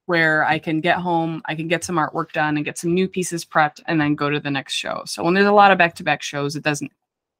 where 0.06 0.44
I 0.44 0.58
can 0.58 0.80
get 0.80 0.96
home, 0.96 1.40
I 1.46 1.54
can 1.54 1.68
get 1.68 1.84
some 1.84 1.96
artwork 1.96 2.32
done 2.32 2.56
and 2.56 2.64
get 2.64 2.78
some 2.78 2.92
new 2.92 3.08
pieces 3.08 3.44
prepped 3.44 3.80
and 3.86 4.00
then 4.00 4.16
go 4.16 4.28
to 4.28 4.40
the 4.40 4.50
next 4.50 4.74
show. 4.74 5.02
So 5.06 5.22
when 5.22 5.34
there's 5.34 5.46
a 5.46 5.52
lot 5.52 5.70
of 5.70 5.78
back-to-back 5.78 6.20
shows, 6.20 6.56
it 6.56 6.64
doesn't 6.64 6.90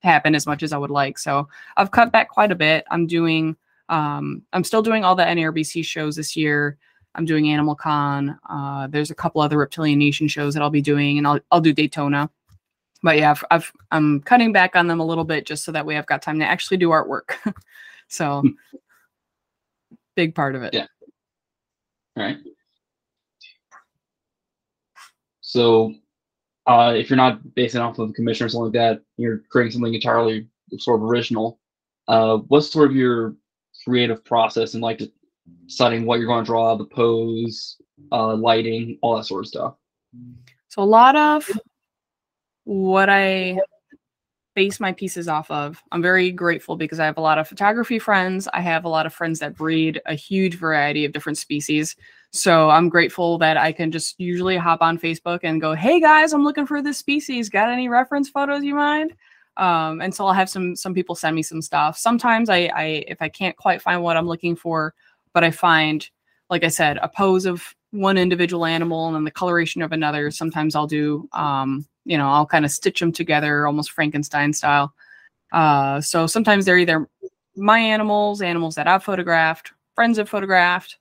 happen 0.03 0.35
as 0.35 0.47
much 0.47 0.63
as 0.63 0.73
I 0.73 0.79
would 0.79 0.91
like. 0.91 1.19
So 1.19 1.49
I've 1.77 1.91
cut 1.91 2.13
back 2.13 2.29
quite 2.31 2.53
a 2.53 2.57
bit. 2.57 2.85
I'm 2.91 3.07
doing 3.07 3.57
um, 3.89 4.43
I'm 4.53 4.65
still 4.65 4.83
doing 4.83 5.05
all 5.05 5.17
the 5.17 5.25
NARBC 5.25 5.85
shows 5.85 6.17
this 6.17 6.37
year. 6.37 6.79
I'm 7.15 7.25
doing 7.25 7.51
Animal 7.51 7.75
Con. 7.75 8.39
Uh, 8.49 8.87
there's 8.87 9.11
a 9.11 9.15
couple 9.15 9.41
other 9.41 9.59
Reptilian 9.59 9.99
Nation 9.99 10.29
shows 10.29 10.55
that 10.55 10.63
I'll 10.63 10.71
be 10.71 10.83
doing, 10.83 11.19
and 11.19 11.27
I'll 11.27 11.41
I'll 11.51 11.61
do 11.61 11.73
Daytona. 11.73 12.31
But 13.03 13.17
yeah, 13.19 13.31
I've, 13.31 13.45
I've 13.51 13.73
I'm 13.91 14.21
cutting 14.21 14.53
back 14.53 14.77
on 14.77 14.87
them 14.87 15.01
a 15.01 15.07
little 15.07 15.25
bit 15.25 15.47
just 15.47 15.65
so 15.65 15.73
that 15.73 15.87
way 15.87 15.97
I've 15.97 16.07
got 16.07 16.23
time 16.23 16.39
to 16.39 16.45
actually 16.45 16.77
do 16.77 16.91
artwork. 16.91 17.33
so 18.09 18.45
big 20.17 20.35
part 20.35 20.55
of 20.55 20.63
it. 20.63 20.75
Yeah. 20.75 20.87
All 22.17 22.25
right. 22.25 22.39
So, 25.41 25.95
uh, 26.67 26.95
if 26.97 27.11
you're 27.11 27.17
not 27.17 27.55
basing 27.55 27.81
off 27.81 27.99
of 27.99 28.09
the 28.09 28.15
commission 28.15 28.47
or 28.47 28.49
something 28.49 28.67
like 28.67 28.73
that, 28.75 29.03
you're 29.17 29.39
creating 29.51 29.73
something 29.73 29.95
entirely 29.95 30.47
sort 30.79 31.01
of 31.01 31.09
original. 31.09 31.59
Uh, 32.07 32.37
what's 32.49 32.71
sort 32.71 32.91
of 32.91 32.97
your 32.97 33.35
creative 33.85 34.25
process 34.25 34.75
and 34.75 34.83
like 34.83 35.01
deciding 35.67 36.07
what 36.07 36.19
you're 36.19 36.29
going 36.29 36.45
to 36.45 36.49
draw, 36.49 36.75
the 36.77 36.85
pose, 36.85 37.77
uh, 38.13 38.35
lighting, 38.35 38.99
all 39.03 39.17
that 39.17 39.25
sort 39.25 39.45
of 39.45 39.49
stuff? 39.49 39.75
So 40.69 40.83
a 40.83 40.85
lot 40.85 41.17
of 41.17 41.49
what 42.65 43.09
I 43.09 43.59
base 44.55 44.81
my 44.81 44.93
pieces 44.93 45.29
off 45.29 45.51
of. 45.51 45.83
I'm 45.93 46.03
very 46.03 46.31
grateful 46.31 46.77
because 46.77 46.99
I 47.01 47.07
have 47.07 47.19
a 47.19 47.23
lot 47.23 47.39
of 47.39 47.49
photography 47.49 47.99
friends. 47.99 48.49
I 48.53 48.61
have 48.61 48.85
a 48.85 48.89
lot 48.89 49.07
of 49.07 49.15
friends 49.15 49.39
that 49.39 49.57
breed 49.57 50.01
a 50.07 50.15
huge 50.15 50.57
variety 50.57 51.05
of 51.05 51.13
different 51.13 51.39
species. 51.39 51.97
So 52.33 52.71
I'm 52.71 52.89
grateful 52.89 53.39
that 53.39 53.57
I 53.57 53.73
can 53.73 53.91
just 53.91 54.19
usually 54.19 54.57
hop 54.57 54.83
on 54.83 54.99
Facebook 54.99 55.41
and 55.43 55.61
go, 55.61 55.75
"Hey 55.75 56.01
guys, 56.01 56.33
I'm 56.33 56.45
looking 56.45 56.67
for 56.67 56.83
this 56.83 56.99
species. 56.99 57.49
Got 57.49 57.71
any 57.71 57.89
reference 57.89 58.29
photos 58.29 58.63
you 58.65 58.75
mind?" 58.75 59.15
Um, 59.57 60.01
and 60.01 60.15
so 60.15 60.27
I'll 60.27 60.33
have 60.33 60.49
some 60.49 60.77
some 60.77 60.95
people 60.95 61.15
send 61.15 61.35
me 61.37 61.43
some 61.43 61.63
stuff. 61.63 61.99
Sometimes 61.99 62.49
I, 62.49 62.71
I 62.75 62.85
if 63.09 63.21
I 63.21 63.29
can't 63.29 63.57
quite 63.57 63.83
find 63.83 64.03
what 64.03 64.17
I'm 64.17 64.27
looking 64.27 64.57
for, 64.57 64.95
but 65.33 65.45
I 65.45 65.51
find, 65.51 66.09
like 66.49 66.65
I 66.65 66.69
said, 66.69 66.99
a 67.03 67.09
pose 67.09 67.47
of 67.47 67.75
one 67.93 68.19
individual 68.19 68.65
animal 68.65 69.07
and 69.07 69.17
then 69.17 69.25
the 69.25 69.31
coloration 69.31 69.83
of 69.83 69.93
another. 69.93 70.31
Sometimes 70.31 70.75
I'll 70.77 70.87
do 70.87 71.29
um, 71.33 71.87
you 72.05 72.17
know, 72.19 72.29
I'll 72.29 72.47
kind 72.47 72.65
of 72.65 72.71
stitch 72.71 73.01
them 73.01 73.13
together 73.13 73.67
almost 73.67 73.93
Frankenstein 73.93 74.53
style. 74.53 74.95
Uh, 75.53 76.01
so 76.01 76.27
sometimes 76.27 76.65
they're 76.65 76.79
either 76.79 77.09
my 77.57 77.79
animals, 77.79 78.43
animals 78.43 78.75
that 78.77 78.89
I've 78.89 79.05
photographed, 79.05 79.73
friends 79.95 80.19
have 80.19 80.29
photographed, 80.29 80.99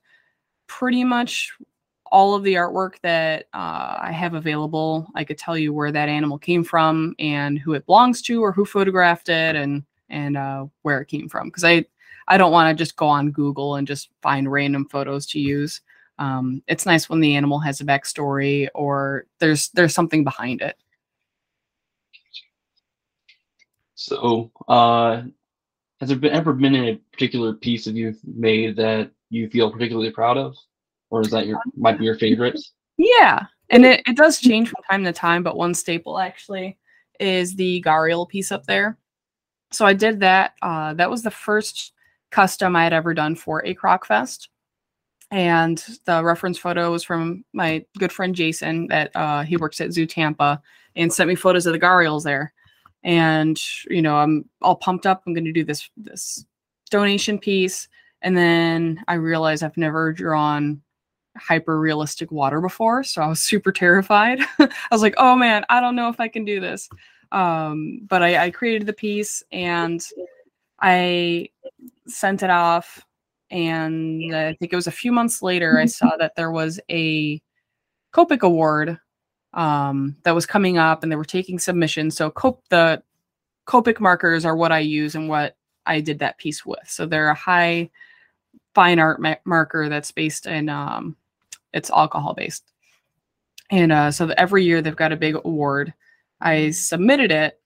pretty 0.66 1.04
much 1.04 1.52
all 2.12 2.34
of 2.34 2.42
the 2.42 2.54
artwork 2.54 2.94
that 3.02 3.46
uh, 3.54 3.96
I 4.00 4.12
have 4.12 4.34
available. 4.34 5.06
I 5.14 5.24
could 5.24 5.38
tell 5.38 5.56
you 5.56 5.72
where 5.72 5.92
that 5.92 6.08
animal 6.08 6.38
came 6.38 6.64
from 6.64 7.14
and 7.18 7.58
who 7.58 7.74
it 7.74 7.86
belongs 7.86 8.20
to 8.22 8.42
or 8.42 8.52
who 8.52 8.64
photographed 8.64 9.28
it 9.28 9.56
and 9.56 9.84
and 10.10 10.36
uh, 10.36 10.66
where 10.82 11.00
it 11.00 11.06
came 11.06 11.28
from 11.28 11.48
because 11.48 11.62
I 11.62 11.84
I 12.30 12.38
don't 12.38 12.52
want 12.52 12.70
to 12.70 12.80
just 12.80 12.96
go 12.96 13.08
on 13.08 13.32
Google 13.32 13.74
and 13.74 13.86
just 13.86 14.08
find 14.22 14.50
random 14.50 14.86
photos 14.88 15.26
to 15.26 15.40
use. 15.40 15.80
Um, 16.20 16.62
it's 16.68 16.86
nice 16.86 17.08
when 17.08 17.18
the 17.18 17.34
animal 17.34 17.58
has 17.58 17.80
a 17.80 17.84
backstory 17.84 18.68
or 18.72 19.26
there's 19.40 19.70
there's 19.70 19.94
something 19.94 20.22
behind 20.22 20.62
it. 20.62 20.76
So, 23.96 24.52
uh, 24.68 25.22
has 25.98 26.08
there 26.08 26.18
been 26.18 26.32
ever 26.32 26.52
been 26.52 26.76
a 26.76 27.00
particular 27.12 27.52
piece 27.52 27.84
that 27.84 27.94
you've 27.94 28.20
made 28.24 28.76
that 28.76 29.10
you 29.28 29.50
feel 29.50 29.70
particularly 29.70 30.10
proud 30.10 30.38
of, 30.38 30.56
or 31.10 31.22
is 31.22 31.30
that 31.30 31.46
your 31.46 31.60
might 31.76 31.98
be 31.98 32.04
your 32.04 32.16
favorite? 32.16 32.60
Yeah, 32.96 33.44
and 33.70 33.84
it, 33.84 34.02
it 34.06 34.16
does 34.16 34.38
change 34.38 34.68
from 34.68 34.82
time 34.88 35.04
to 35.04 35.12
time, 35.12 35.42
but 35.42 35.56
one 35.56 35.74
staple 35.74 36.18
actually 36.18 36.78
is 37.18 37.56
the 37.56 37.82
Gharial 37.82 38.28
piece 38.28 38.52
up 38.52 38.66
there. 38.66 38.98
So 39.72 39.84
I 39.84 39.94
did 39.94 40.20
that. 40.20 40.54
Uh, 40.62 40.94
that 40.94 41.10
was 41.10 41.22
the 41.22 41.30
first 41.30 41.92
custom 42.30 42.76
I 42.76 42.84
had 42.84 42.92
ever 42.92 43.14
done 43.14 43.34
for 43.34 43.64
a 43.64 43.74
Croc 43.74 44.06
Fest. 44.06 44.48
And 45.30 45.84
the 46.06 46.24
reference 46.24 46.58
photo 46.58 46.90
was 46.90 47.04
from 47.04 47.44
my 47.52 47.84
good 47.98 48.12
friend 48.12 48.34
Jason 48.34 48.88
that 48.88 49.14
uh, 49.14 49.42
he 49.42 49.56
works 49.56 49.80
at 49.80 49.92
Zoo 49.92 50.06
Tampa 50.06 50.60
and 50.96 51.12
sent 51.12 51.28
me 51.28 51.36
photos 51.36 51.66
of 51.66 51.72
the 51.72 51.78
Gharials 51.78 52.24
there. 52.24 52.52
And 53.02 53.58
you 53.88 54.02
know 54.02 54.16
i'm 54.16 54.44
all 54.60 54.76
pumped 54.76 55.06
up 55.06 55.22
i'm 55.24 55.32
going 55.32 55.46
to 55.46 55.52
do 55.52 55.64
this 55.64 55.88
this 55.96 56.44
donation 56.90 57.38
piece. 57.38 57.88
And 58.22 58.36
then 58.36 59.02
i 59.08 59.14
realized 59.14 59.62
i've 59.62 59.76
never 59.76 60.12
drawn 60.12 60.82
hyper 61.36 61.78
realistic 61.80 62.30
water 62.32 62.60
before 62.60 63.02
so 63.04 63.22
i 63.22 63.26
was 63.26 63.40
super 63.40 63.72
terrified. 63.72 64.40
I 64.58 64.68
was 64.90 65.00
like 65.00 65.14
oh 65.16 65.34
man 65.34 65.64
i 65.70 65.80
don't 65.80 65.96
know 65.96 66.08
if 66.08 66.20
i 66.20 66.28
can 66.28 66.44
do 66.44 66.60
this. 66.60 66.88
Um, 67.32 68.00
but 68.08 68.22
I, 68.24 68.46
I 68.46 68.50
created 68.50 68.86
the 68.86 68.92
piece 68.92 69.42
and 69.52 70.04
i 70.82 71.48
sent 72.10 72.42
it 72.42 72.50
off 72.50 73.04
and 73.50 74.34
i 74.34 74.54
think 74.54 74.72
it 74.72 74.76
was 74.76 74.86
a 74.86 74.92
few 74.92 75.12
months 75.12 75.42
later 75.42 75.78
i 75.78 75.84
saw 75.86 76.16
that 76.16 76.34
there 76.36 76.50
was 76.50 76.80
a 76.90 77.40
Copic 78.12 78.40
award 78.40 78.98
um, 79.54 80.16
that 80.24 80.34
was 80.34 80.46
coming 80.46 80.78
up 80.78 81.02
and 81.02 81.10
they 81.10 81.16
were 81.16 81.24
taking 81.24 81.58
submissions. 81.58 82.16
So 82.16 82.30
Cop- 82.30 82.68
the 82.68 83.02
Copic 83.66 84.00
markers 84.00 84.44
are 84.44 84.56
what 84.56 84.72
I 84.72 84.80
use 84.80 85.14
and 85.14 85.28
what 85.28 85.56
I 85.86 86.00
did 86.00 86.18
that 86.18 86.38
piece 86.38 86.66
with. 86.66 86.86
So 86.86 87.06
they're 87.06 87.30
a 87.30 87.34
high 87.34 87.90
fine 88.74 88.98
art 88.98 89.20
ma- 89.20 89.36
marker 89.44 89.88
that's 89.88 90.12
based 90.12 90.46
in, 90.46 90.68
um, 90.68 91.16
it's 91.72 91.90
alcohol 91.90 92.34
based. 92.34 92.64
And 93.70 93.92
uh, 93.92 94.10
so 94.10 94.28
every 94.36 94.64
year 94.64 94.82
they've 94.82 94.96
got 94.96 95.12
a 95.12 95.16
big 95.16 95.36
award. 95.36 95.94
I 96.40 96.70
submitted 96.70 97.30
it 97.30 97.60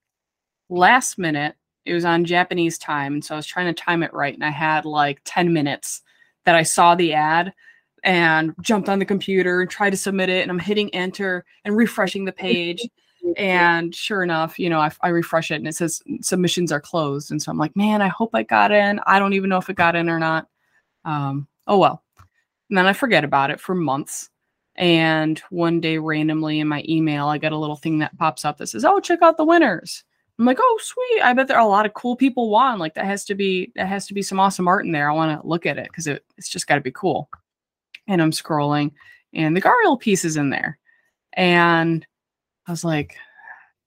last 0.68 1.16
minute. 1.16 1.56
It 1.84 1.94
was 1.94 2.04
on 2.04 2.24
Japanese 2.24 2.78
time. 2.78 3.14
And 3.14 3.24
so 3.24 3.34
I 3.34 3.38
was 3.38 3.46
trying 3.46 3.66
to 3.66 3.82
time 3.82 4.02
it 4.02 4.12
right. 4.12 4.34
And 4.34 4.44
I 4.44 4.50
had 4.50 4.84
like 4.84 5.20
10 5.24 5.52
minutes 5.52 6.02
that 6.44 6.54
I 6.54 6.62
saw 6.62 6.94
the 6.94 7.12
ad 7.12 7.52
and 8.04 8.54
jumped 8.60 8.88
on 8.88 8.98
the 8.98 9.04
computer 9.04 9.62
and 9.62 9.70
tried 9.70 9.90
to 9.90 9.96
submit 9.96 10.28
it 10.28 10.42
and 10.42 10.50
i'm 10.50 10.58
hitting 10.58 10.94
enter 10.94 11.44
and 11.64 11.76
refreshing 11.76 12.24
the 12.24 12.32
page 12.32 12.86
and 13.38 13.94
sure 13.94 14.22
enough 14.22 14.58
you 14.58 14.68
know 14.68 14.78
I, 14.78 14.92
I, 15.00 15.08
refresh 15.08 15.50
it 15.50 15.56
and 15.56 15.66
it 15.66 15.74
says 15.74 16.02
submissions 16.20 16.70
are 16.70 16.80
closed 16.80 17.30
and 17.30 17.42
so 17.42 17.50
i'm 17.50 17.58
like 17.58 17.74
man 17.74 18.02
i 18.02 18.08
hope 18.08 18.30
i 18.34 18.42
got 18.42 18.70
in 18.70 19.00
i 19.06 19.18
don't 19.18 19.32
even 19.32 19.48
know 19.48 19.56
if 19.56 19.70
it 19.70 19.76
got 19.76 19.96
in 19.96 20.10
or 20.10 20.18
not 20.18 20.46
um, 21.06 21.48
oh 21.66 21.78
well 21.78 22.04
and 22.68 22.76
then 22.76 22.86
i 22.86 22.92
forget 22.92 23.24
about 23.24 23.50
it 23.50 23.58
for 23.58 23.74
months 23.74 24.28
and 24.76 25.40
one 25.50 25.80
day 25.80 25.96
randomly 25.96 26.60
in 26.60 26.68
my 26.68 26.84
email 26.86 27.26
i 27.26 27.38
get 27.38 27.52
a 27.52 27.58
little 27.58 27.76
thing 27.76 27.98
that 27.98 28.16
pops 28.18 28.44
up 28.44 28.58
that 28.58 28.66
says 28.66 28.84
oh 28.84 29.00
check 29.00 29.22
out 29.22 29.38
the 29.38 29.44
winners 29.44 30.04
i'm 30.38 30.44
like 30.44 30.58
oh 30.60 30.78
sweet 30.82 31.22
i 31.22 31.32
bet 31.32 31.46
there 31.46 31.56
are 31.56 31.64
a 31.64 31.68
lot 31.68 31.86
of 31.86 31.94
cool 31.94 32.16
people 32.16 32.50
won 32.50 32.78
like 32.78 32.94
that 32.94 33.04
has 33.04 33.24
to 33.24 33.34
be 33.34 33.72
that 33.76 33.86
has 33.86 34.06
to 34.06 34.14
be 34.14 34.22
some 34.22 34.40
awesome 34.40 34.66
art 34.66 34.84
in 34.84 34.92
there 34.92 35.10
i 35.10 35.14
want 35.14 35.40
to 35.40 35.46
look 35.46 35.66
at 35.66 35.78
it 35.78 35.88
because 35.88 36.06
it, 36.06 36.24
it's 36.36 36.48
just 36.48 36.66
got 36.66 36.74
to 36.74 36.80
be 36.80 36.92
cool 36.92 37.28
and 38.06 38.20
I'm 38.20 38.30
scrolling 38.30 38.92
and 39.32 39.56
the 39.56 39.60
Gharial 39.60 39.98
piece 39.98 40.24
is 40.24 40.36
in 40.36 40.50
there. 40.50 40.78
And 41.34 42.06
I 42.66 42.70
was 42.70 42.84
like, 42.84 43.16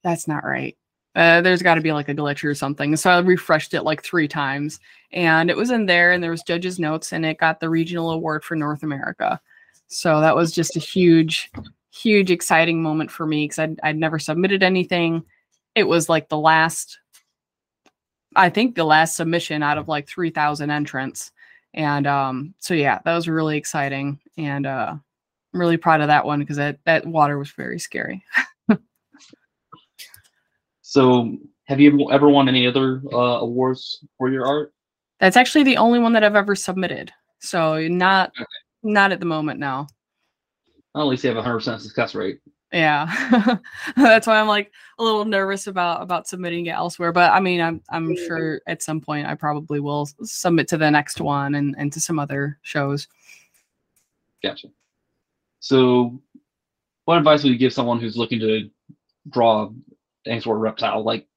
that's 0.04 0.28
not 0.28 0.44
right. 0.44 0.78
Uh, 1.16 1.42
there's 1.42 1.64
got 1.64 1.76
to 1.76 1.82
be 1.82 1.94
like 1.94 2.10
a 2.10 2.16
glitch 2.16 2.44
or 2.44 2.54
something. 2.54 2.96
So 2.96 3.10
I 3.10 3.20
refreshed 3.20 3.74
it 3.74 3.84
like 3.84 4.04
three 4.04 4.28
times 4.28 4.80
and 5.12 5.50
it 5.50 5.58
was 5.58 5.72
in 5.72 5.88
there 5.88 6.12
and 6.12 6.22
there 6.22 6.32
was 6.32 6.44
judges 6.44 6.78
notes 6.78 7.12
and 7.12 7.26
it 7.26 7.40
got 7.40 7.60
the 7.60 7.70
regional 7.70 8.12
award 8.12 8.44
for 8.44 8.56
North 8.56 8.84
America. 8.84 9.40
So 9.88 10.22
that 10.22 10.36
was 10.36 10.52
just 10.52 10.76
a 10.76 10.82
huge, 10.82 11.50
huge 11.92 12.30
exciting 12.30 12.84
moment 12.84 13.10
for 13.10 13.26
me 13.26 13.46
because 13.46 13.60
I'd, 13.60 13.80
I'd 13.84 13.98
never 13.98 14.20
submitted 14.20 14.62
anything. 14.62 15.24
It 15.78 15.88
was 15.88 16.10
like 16.10 16.28
the 16.28 16.38
last, 16.38 16.98
I 18.36 18.50
think 18.50 18.74
the 18.74 18.84
last 18.84 19.16
submission 19.16 19.62
out 19.62 19.78
of 19.78 19.88
like 19.88 20.08
3,000 20.08 20.72
entrants. 20.72 21.32
And 21.76 22.08
um, 22.08 22.56
so 22.58 22.74
yeah, 22.74 23.00
that 23.06 23.14
was 23.14 23.28
really 23.28 23.58
exciting, 23.58 24.20
and 24.36 24.66
uh, 24.66 24.96
I'm 25.54 25.60
really 25.60 25.78
proud 25.78 26.02
of 26.02 26.08
that 26.08 26.26
one 26.26 26.40
because 26.40 26.58
that 26.58 26.80
that 26.86 27.06
water 27.06 27.38
was 27.38 27.52
very 27.52 27.78
scary. 27.78 28.24
so, 30.82 31.38
have 31.66 31.80
you 31.80 32.10
ever 32.12 32.30
won 32.30 32.50
any 32.50 32.66
other 32.66 33.04
uh, 33.14 33.42
awards 33.42 34.04
for 34.18 34.32
your 34.32 34.48
art? 34.48 34.74
That's 35.20 35.38
actually 35.38 35.66
the 35.66 35.78
only 35.78 36.00
one 36.00 36.14
that 36.14 36.24
I've 36.24 36.36
ever 36.36 36.56
submitted. 36.56 37.12
So 37.40 37.88
not 37.88 38.32
okay. 38.36 38.46
not 38.82 39.12
at 39.12 39.20
the 39.20 39.28
moment 39.28 39.60
now. 39.60 39.88
At 40.96 41.04
least 41.04 41.24
you 41.24 41.30
have 41.30 41.38
a 41.38 41.44
hundred 41.44 41.58
percent 41.58 41.82
success 41.82 42.16
rate 42.16 42.40
yeah. 42.78 43.58
That's 43.96 44.28
why 44.28 44.40
i'm 44.40 44.48
like 44.48 44.72
a 45.00 45.04
little 45.04 45.26
nervous 45.26 45.68
about 45.68 46.02
about 46.02 46.28
submitting 46.28 46.66
it 46.68 46.72
elsewhere 46.72 47.12
but 47.12 47.32
i 47.32 47.40
mean 47.40 47.62
i'm 47.62 47.82
i'm 47.90 48.16
sure 48.16 48.62
at 48.68 48.82
some 48.82 49.00
point 49.00 49.28
i 49.28 49.36
probably 49.36 49.80
will 49.80 50.10
submit 50.24 50.68
to 50.70 50.78
the 50.78 50.90
next 50.90 51.22
one 51.22 51.56
and 51.56 51.76
and 51.78 51.92
to 51.94 52.00
some 52.00 52.20
other 52.20 52.58
shows. 52.62 53.08
Gotcha. 54.44 54.68
So 55.60 56.22
what 57.06 57.18
advice 57.18 57.44
would 57.44 57.52
you 57.52 57.58
give 57.58 57.74
someone 57.74 58.00
who's 58.00 58.18
looking 58.18 58.40
to 58.40 58.70
draw 59.30 59.70
any 60.26 60.40
sort 60.42 60.58
of 60.58 60.62
reptile? 60.62 61.04
Like 61.04 61.28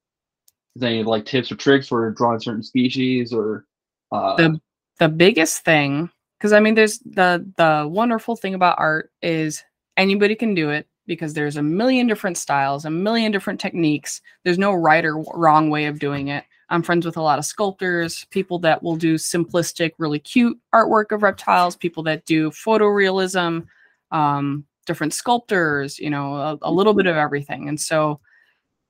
is 0.75 0.83
any 0.83 1.03
like 1.03 1.25
tips 1.25 1.51
or 1.51 1.55
tricks 1.55 1.87
for 1.87 2.11
drawing 2.11 2.39
certain 2.39 2.63
species 2.63 3.33
or 3.33 3.65
uh 4.11 4.35
the 4.35 4.59
the 4.99 5.09
biggest 5.09 5.63
thing 5.63 6.09
because 6.37 6.53
i 6.53 6.59
mean 6.59 6.75
there's 6.75 6.99
the 6.99 7.45
the 7.57 7.87
wonderful 7.89 8.35
thing 8.35 8.53
about 8.53 8.79
art 8.79 9.11
is 9.21 9.63
anybody 9.97 10.35
can 10.35 10.53
do 10.53 10.69
it 10.69 10.87
because 11.07 11.33
there's 11.33 11.57
a 11.57 11.63
million 11.63 12.07
different 12.07 12.37
styles, 12.37 12.85
a 12.85 12.89
million 12.89 13.31
different 13.31 13.59
techniques. 13.59 14.21
There's 14.43 14.57
no 14.57 14.73
right 14.73 15.03
or 15.03 15.23
wrong 15.33 15.69
way 15.69 15.85
of 15.85 15.99
doing 15.99 16.27
it. 16.29 16.45
I'm 16.69 16.83
friends 16.83 17.05
with 17.05 17.17
a 17.17 17.21
lot 17.21 17.37
of 17.37 17.45
sculptors, 17.45 18.25
people 18.29 18.57
that 18.59 18.81
will 18.81 18.95
do 18.95 19.15
simplistic, 19.15 19.91
really 19.97 20.19
cute 20.19 20.57
artwork 20.73 21.11
of 21.11 21.21
reptiles, 21.21 21.75
people 21.75 22.03
that 22.03 22.25
do 22.25 22.49
photorealism, 22.51 23.65
um, 24.11 24.65
different 24.85 25.13
sculptors, 25.13 25.99
you 25.99 26.09
know, 26.09 26.35
a, 26.35 26.57
a 26.61 26.71
little 26.71 26.93
bit 26.93 27.07
of 27.07 27.17
everything. 27.17 27.67
And 27.67 27.79
so 27.79 28.21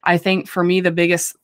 I 0.03 0.17
think 0.17 0.47
for 0.47 0.63
me, 0.63 0.79
the 0.79 0.91
biggest 0.91 1.35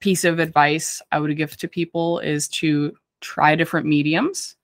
piece 0.00 0.24
of 0.24 0.40
advice 0.40 1.00
I 1.12 1.20
would 1.20 1.36
give 1.36 1.56
to 1.58 1.68
people 1.68 2.18
is 2.18 2.48
to 2.48 2.92
try 3.20 3.54
different 3.54 3.86
mediums 3.86 4.56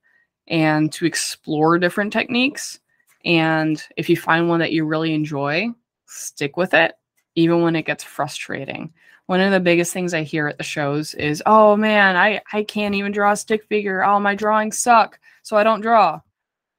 and 0.49 0.93
to 0.93 1.07
explore 1.07 1.79
different 1.79 2.13
techniques. 2.13 2.81
And 3.25 3.83
if 3.97 4.09
you 4.09 4.17
find 4.17 4.49
one 4.49 4.61
that 4.61 4.73
you 4.73 4.85
really 4.85 5.13
enjoy, 5.13 5.69
stick 6.07 6.57
with 6.57 6.75
it, 6.75 6.95
even 7.35 7.63
when 7.63 7.77
it 7.77 7.87
gets 7.87 8.05
frustrating. 8.05 8.93
One 9.27 9.41
of 9.41 9.53
the 9.53 9.61
biggest 9.61 9.93
things 9.93 10.15
I 10.15 10.23
hear 10.23 10.49
at 10.49 10.57
the 10.57 10.65
shows 10.65 11.15
is, 11.15 11.43
oh 11.45 11.77
man, 11.77 12.17
I, 12.17 12.41
I 12.53 12.63
can't 12.63 12.95
even 12.95 13.13
draw 13.13 13.33
a 13.33 13.37
stick 13.37 13.65
figure. 13.69 14.03
Oh, 14.03 14.19
my 14.19 14.35
drawings 14.35 14.79
suck. 14.79 15.19
So 15.43 15.57
I 15.57 15.65
don't 15.65 15.83
draw. 15.83 16.21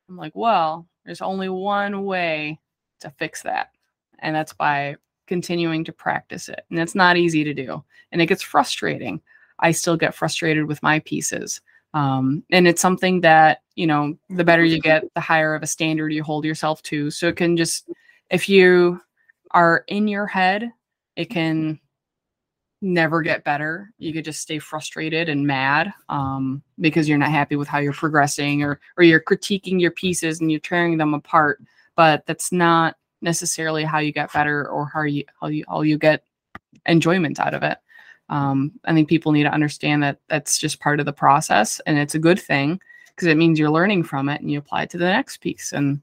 I'm 0.10 0.17
like, 0.17 0.36
well, 0.36 0.88
there's 1.05 1.22
only 1.22 1.50
one 1.50 2.05
way 2.05 2.60
to 3.01 3.12
fix 3.12 3.43
that. 3.43 3.69
And 4.19 4.36
that's 4.36 4.53
by 4.53 4.96
continuing 5.27 5.84
to 5.86 5.93
practice 5.93 6.50
it. 6.50 6.62
And 6.72 6.79
it's 6.79 6.96
not 6.96 7.17
easy 7.17 7.43
to 7.43 7.53
do. 7.53 7.84
And 8.12 8.22
it 8.22 8.25
gets 8.25 8.41
frustrating. 8.41 9.22
I 9.60 9.72
still 9.72 9.96
get 9.96 10.15
frustrated 10.15 10.65
with 10.65 10.81
my 10.81 11.00
pieces. 11.00 11.62
Um, 11.93 12.43
and 12.51 12.67
it's 12.67 12.81
something 12.81 13.22
that, 13.22 13.62
you 13.75 13.88
know, 13.88 14.17
the 14.29 14.43
better 14.43 14.63
you 14.63 14.79
get, 14.79 15.03
the 15.15 15.22
higher 15.22 15.55
of 15.55 15.63
a 15.63 15.67
standard 15.67 16.13
you 16.13 16.24
hold 16.24 16.46
yourself 16.46 16.81
to. 16.84 17.10
So 17.10 17.27
it 17.27 17.36
can 17.36 17.58
just, 17.58 17.89
if 18.29 18.48
you 18.48 19.01
are 19.51 19.84
in 19.88 20.08
your 20.08 20.27
head, 20.27 20.72
it 21.15 21.25
can 21.25 21.79
never 22.81 23.22
get 23.22 23.43
better. 23.43 23.91
You 23.98 24.13
could 24.13 24.25
just 24.25 24.41
stay 24.41 24.60
frustrated 24.60 25.29
and 25.29 25.46
mad 25.46 25.91
um, 26.08 26.62
because 26.79 27.10
you're 27.10 27.17
not 27.17 27.31
happy 27.31 27.55
with 27.55 27.67
how 27.67 27.79
you're 27.79 27.93
progressing 27.93 28.63
or, 28.63 28.79
or 28.98 29.03
you're 29.03 29.19
critiquing 29.19 29.81
your 29.81 29.91
pieces 29.91 30.39
and 30.39 30.51
you're 30.51 30.60
tearing 30.60 30.98
them 30.98 31.13
apart. 31.13 31.60
But 31.96 32.25
that's 32.25 32.51
not 32.51 32.96
necessarily 33.22 33.84
how 33.84 34.00
you 34.00 34.13
get 34.13 34.31
better 34.31 34.69
or 34.69 34.88
how 34.88 35.01
you 35.01 35.25
how 35.41 35.48
you 35.48 35.65
how 35.67 35.81
you 35.81 35.98
get 35.98 36.24
enjoyment 36.86 37.39
out 37.39 37.53
of 37.53 37.63
it. 37.63 37.77
Um, 38.29 38.71
I 38.86 38.93
think 38.93 39.09
people 39.09 39.31
need 39.31 39.43
to 39.43 39.53
understand 39.53 40.03
that 40.03 40.19
that's 40.27 40.57
just 40.57 40.79
part 40.79 41.00
of 41.00 41.05
the 41.05 41.13
process, 41.13 41.79
and 41.86 41.98
it's 41.98 42.15
a 42.15 42.19
good 42.19 42.39
thing 42.39 42.79
because 43.07 43.27
it 43.27 43.38
means 43.38 43.59
you're 43.59 43.71
learning 43.71 44.03
from 44.03 44.29
it 44.29 44.41
and 44.41 44.51
you 44.51 44.59
apply 44.59 44.83
it 44.83 44.89
to 44.91 44.98
the 44.98 45.05
next 45.05 45.38
piece, 45.38 45.74
and 45.74 46.01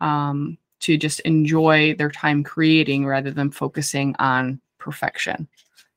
um, 0.00 0.58
to 0.80 0.96
just 0.96 1.20
enjoy 1.20 1.94
their 1.94 2.10
time 2.10 2.42
creating 2.42 3.06
rather 3.06 3.30
than 3.30 3.50
focusing 3.50 4.14
on 4.18 4.60
perfection. 4.78 5.48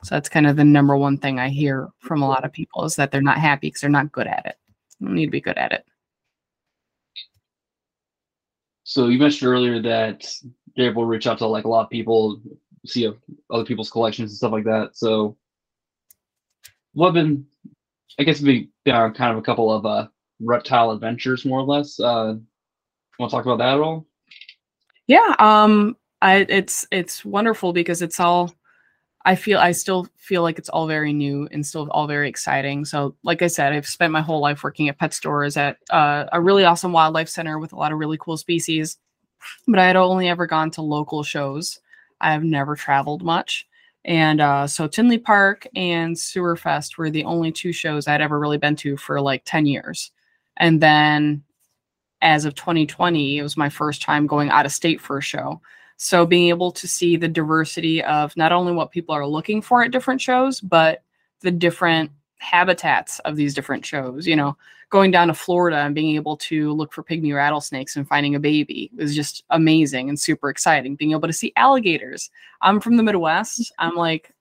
So 0.04 0.14
that's 0.14 0.30
kind 0.30 0.46
of 0.46 0.56
the 0.56 0.64
number 0.64 0.96
one 0.96 1.18
thing 1.18 1.40
I 1.40 1.50
hear 1.50 1.90
from 2.00 2.22
a 2.22 2.28
lot 2.28 2.46
of 2.46 2.54
people 2.54 2.84
is 2.86 2.96
that 2.96 3.12
they're 3.12 3.22
not 3.22 3.40
happy 3.40 3.68
because 3.68 3.82
they're 3.82 3.90
not 3.90 4.12
good 4.12 4.28
at 4.28 4.46
it. 4.46 4.56
You 5.00 5.08
don't 5.08 5.16
need 5.16 5.26
to 5.26 5.32
be 5.32 5.42
good 5.42 5.58
at 5.58 5.72
it. 5.72 5.84
So 8.84 9.08
you 9.08 9.18
mentioned 9.18 9.50
earlier 9.52 9.82
that 9.82 10.32
you're 10.76 10.92
able 10.92 11.02
to 11.02 11.08
reach 11.08 11.26
out 11.26 11.40
to 11.40 11.48
like 11.48 11.66
a 11.66 11.70
lot 11.70 11.86
of 11.86 11.90
people, 11.90 12.40
see 12.86 13.12
other 13.50 13.66
people's 13.66 13.90
collections 13.90 14.30
and 14.30 14.38
stuff 14.38 14.52
like 14.52 14.66
that. 14.66 14.92
So 14.94 15.36
what 16.96 17.14
been, 17.14 17.46
I 18.18 18.24
guess, 18.24 18.40
be 18.40 18.70
uh, 18.88 19.12
kind 19.12 19.32
of 19.32 19.38
a 19.38 19.42
couple 19.42 19.72
of 19.72 19.86
uh, 19.86 20.08
reptile 20.40 20.92
adventures, 20.92 21.46
more 21.46 21.60
or 21.60 21.66
less. 21.66 22.00
Uh, 22.00 22.36
want 23.20 23.30
to 23.30 23.36
talk 23.36 23.46
about 23.46 23.60
that 23.60 23.76
at 23.76 23.80
all? 23.80 24.06
Yeah, 25.08 25.36
um, 25.40 25.96
I, 26.22 26.46
it's 26.50 26.88
it's 26.92 27.24
wonderful 27.24 27.74
because 27.74 28.02
it's 28.02 28.20
all. 28.20 28.54
I 29.28 29.36
feel 29.36 29.60
I 29.60 29.72
still 29.72 30.08
feel 30.18 30.44
like 30.44 30.60
it's 30.60 30.70
all 30.70 30.88
very 30.88 31.12
new 31.12 31.48
and 31.52 31.66
still 31.66 31.90
all 31.92 32.08
very 32.08 32.30
exciting. 32.30 32.86
So, 32.86 33.16
like 33.24 33.42
I 33.42 33.48
said, 33.48 33.74
I've 33.74 33.88
spent 33.88 34.14
my 34.14 34.22
whole 34.22 34.40
life 34.40 34.64
working 34.64 34.88
at 34.88 35.00
pet 35.00 35.14
stores 35.14 35.58
at 35.58 35.78
uh, 35.90 36.26
a 36.32 36.40
really 36.40 36.64
awesome 36.64 36.94
wildlife 36.94 37.30
center 37.30 37.60
with 37.60 37.74
a 37.74 37.76
lot 37.76 37.92
of 37.92 38.00
really 38.00 38.18
cool 38.20 38.38
species, 38.38 38.98
but 39.68 39.80
I 39.80 39.88
had 39.88 39.96
only 39.96 40.30
ever 40.30 40.48
gone 40.48 40.72
to 40.72 40.82
local 40.82 41.24
shows. 41.24 41.80
I 42.22 42.32
have 42.32 42.44
never 42.44 42.76
traveled 42.76 43.24
much. 43.24 43.68
And 44.06 44.40
uh, 44.40 44.68
so 44.68 44.88
Tinley 44.88 45.18
Park 45.18 45.68
and 45.76 46.16
Sewerfest 46.16 46.98
were 46.98 47.10
the 47.10 47.24
only 47.24 47.52
two 47.52 47.74
shows 47.74 48.08
I'd 48.08 48.22
ever 48.22 48.40
really 48.40 48.60
been 48.60 48.76
to 48.78 48.98
for 48.98 49.20
like 49.20 49.42
10 49.46 49.66
years. 49.66 50.12
And 50.58 50.80
then 50.80 51.44
as 52.22 52.46
of 52.46 52.54
2020, 52.56 53.40
it 53.40 53.44
was 53.44 53.58
my 53.58 53.68
first 53.68 54.04
time 54.04 54.28
going 54.28 54.50
out 54.50 54.66
of 54.66 54.72
state 54.72 55.02
for 55.02 55.18
a 55.18 55.24
show. 55.24 55.60
So 55.98 56.26
being 56.26 56.50
able 56.50 56.72
to 56.74 56.88
see 56.88 57.18
the 57.18 57.28
diversity 57.28 58.04
of 58.04 58.36
not 58.38 58.52
only 58.52 58.74
what 58.74 58.92
people 58.92 59.16
are 59.16 59.26
looking 59.26 59.62
for 59.62 59.84
at 59.84 59.92
different 59.92 60.22
shows, 60.22 60.62
but 60.62 61.04
the 61.42 61.52
different 61.52 62.12
habitats 62.40 63.20
of 63.20 63.36
these 63.36 63.54
different 63.54 63.86
shows. 63.86 64.28
You 64.28 64.36
know, 64.36 64.58
going 64.90 65.12
down 65.12 65.28
to 65.28 65.34
Florida 65.34 65.78
and 65.78 65.96
being 65.96 66.16
able 66.16 66.38
to 66.38 66.72
look 66.74 66.94
for 66.94 67.04
pygmy 67.04 67.36
rattlesnakes 67.36 67.96
and 67.96 68.08
finding 68.08 68.36
a 68.36 68.40
baby 68.40 68.92
was 68.96 69.16
just 69.16 69.44
amazing 69.50 70.10
and 70.10 70.20
super 70.20 70.50
exciting. 70.50 70.96
Being 70.96 71.12
able 71.12 71.28
to 71.28 71.34
see 71.34 71.54
alligators. 71.56 72.30
I'm 72.62 72.80
from 72.80 72.98
the 72.98 73.04
Midwest. 73.04 73.72
I'm 73.80 73.96
like 73.96 74.32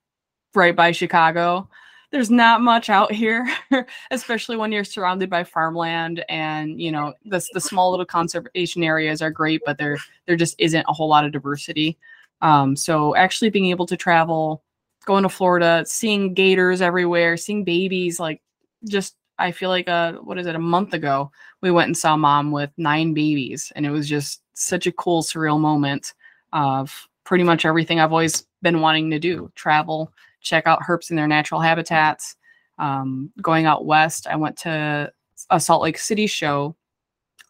right 0.54 0.76
by 0.76 0.92
Chicago. 0.92 1.68
There's 2.10 2.30
not 2.30 2.60
much 2.60 2.90
out 2.90 3.10
here, 3.10 3.48
especially 4.12 4.56
when 4.56 4.70
you're 4.70 4.84
surrounded 4.84 5.28
by 5.28 5.42
farmland 5.42 6.24
and 6.28 6.80
you 6.80 6.92
know 6.92 7.14
the 7.24 7.44
the 7.54 7.60
small 7.60 7.90
little 7.90 8.06
conservation 8.06 8.84
areas 8.84 9.20
are 9.20 9.30
great, 9.30 9.62
but 9.66 9.78
there 9.78 9.98
there 10.26 10.36
just 10.36 10.54
isn't 10.58 10.86
a 10.88 10.92
whole 10.92 11.08
lot 11.08 11.24
of 11.24 11.32
diversity. 11.32 11.98
Um, 12.40 12.76
so 12.76 13.16
actually 13.16 13.50
being 13.50 13.66
able 13.66 13.86
to 13.86 13.96
travel 13.96 14.62
going 15.04 15.22
to 15.22 15.28
Florida, 15.28 15.84
seeing 15.86 16.34
gators 16.34 16.80
everywhere, 16.80 17.36
seeing 17.36 17.64
babies, 17.64 18.18
like 18.20 18.42
just 18.88 19.16
I 19.38 19.50
feel 19.52 19.70
like 19.70 19.88
uh 19.88 20.14
what 20.14 20.38
is 20.38 20.46
it, 20.46 20.54
a 20.54 20.60
month 20.60 20.94
ago, 20.94 21.30
we 21.60 21.70
went 21.70 21.88
and 21.88 21.96
saw 21.96 22.16
mom 22.16 22.50
with 22.50 22.70
nine 22.76 23.14
babies, 23.14 23.72
and 23.76 23.86
it 23.86 23.90
was 23.90 24.08
just 24.08 24.42
such 24.54 24.86
a 24.86 24.92
cool, 24.92 25.22
surreal 25.22 25.60
moment 25.60 26.14
of 26.52 27.08
pretty 27.24 27.44
much 27.44 27.64
everything 27.64 28.00
I've 28.00 28.12
always 28.12 28.46
been 28.62 28.80
wanting 28.80 29.10
to 29.10 29.18
do. 29.18 29.50
Travel, 29.54 30.12
check 30.40 30.66
out 30.66 30.82
herps 30.82 31.10
in 31.10 31.16
their 31.16 31.26
natural 31.26 31.60
habitats. 31.60 32.36
Um, 32.78 33.32
going 33.40 33.66
out 33.66 33.86
west, 33.86 34.26
I 34.26 34.36
went 34.36 34.56
to 34.58 35.12
a 35.50 35.60
Salt 35.60 35.82
Lake 35.82 35.98
City 35.98 36.26
show 36.26 36.76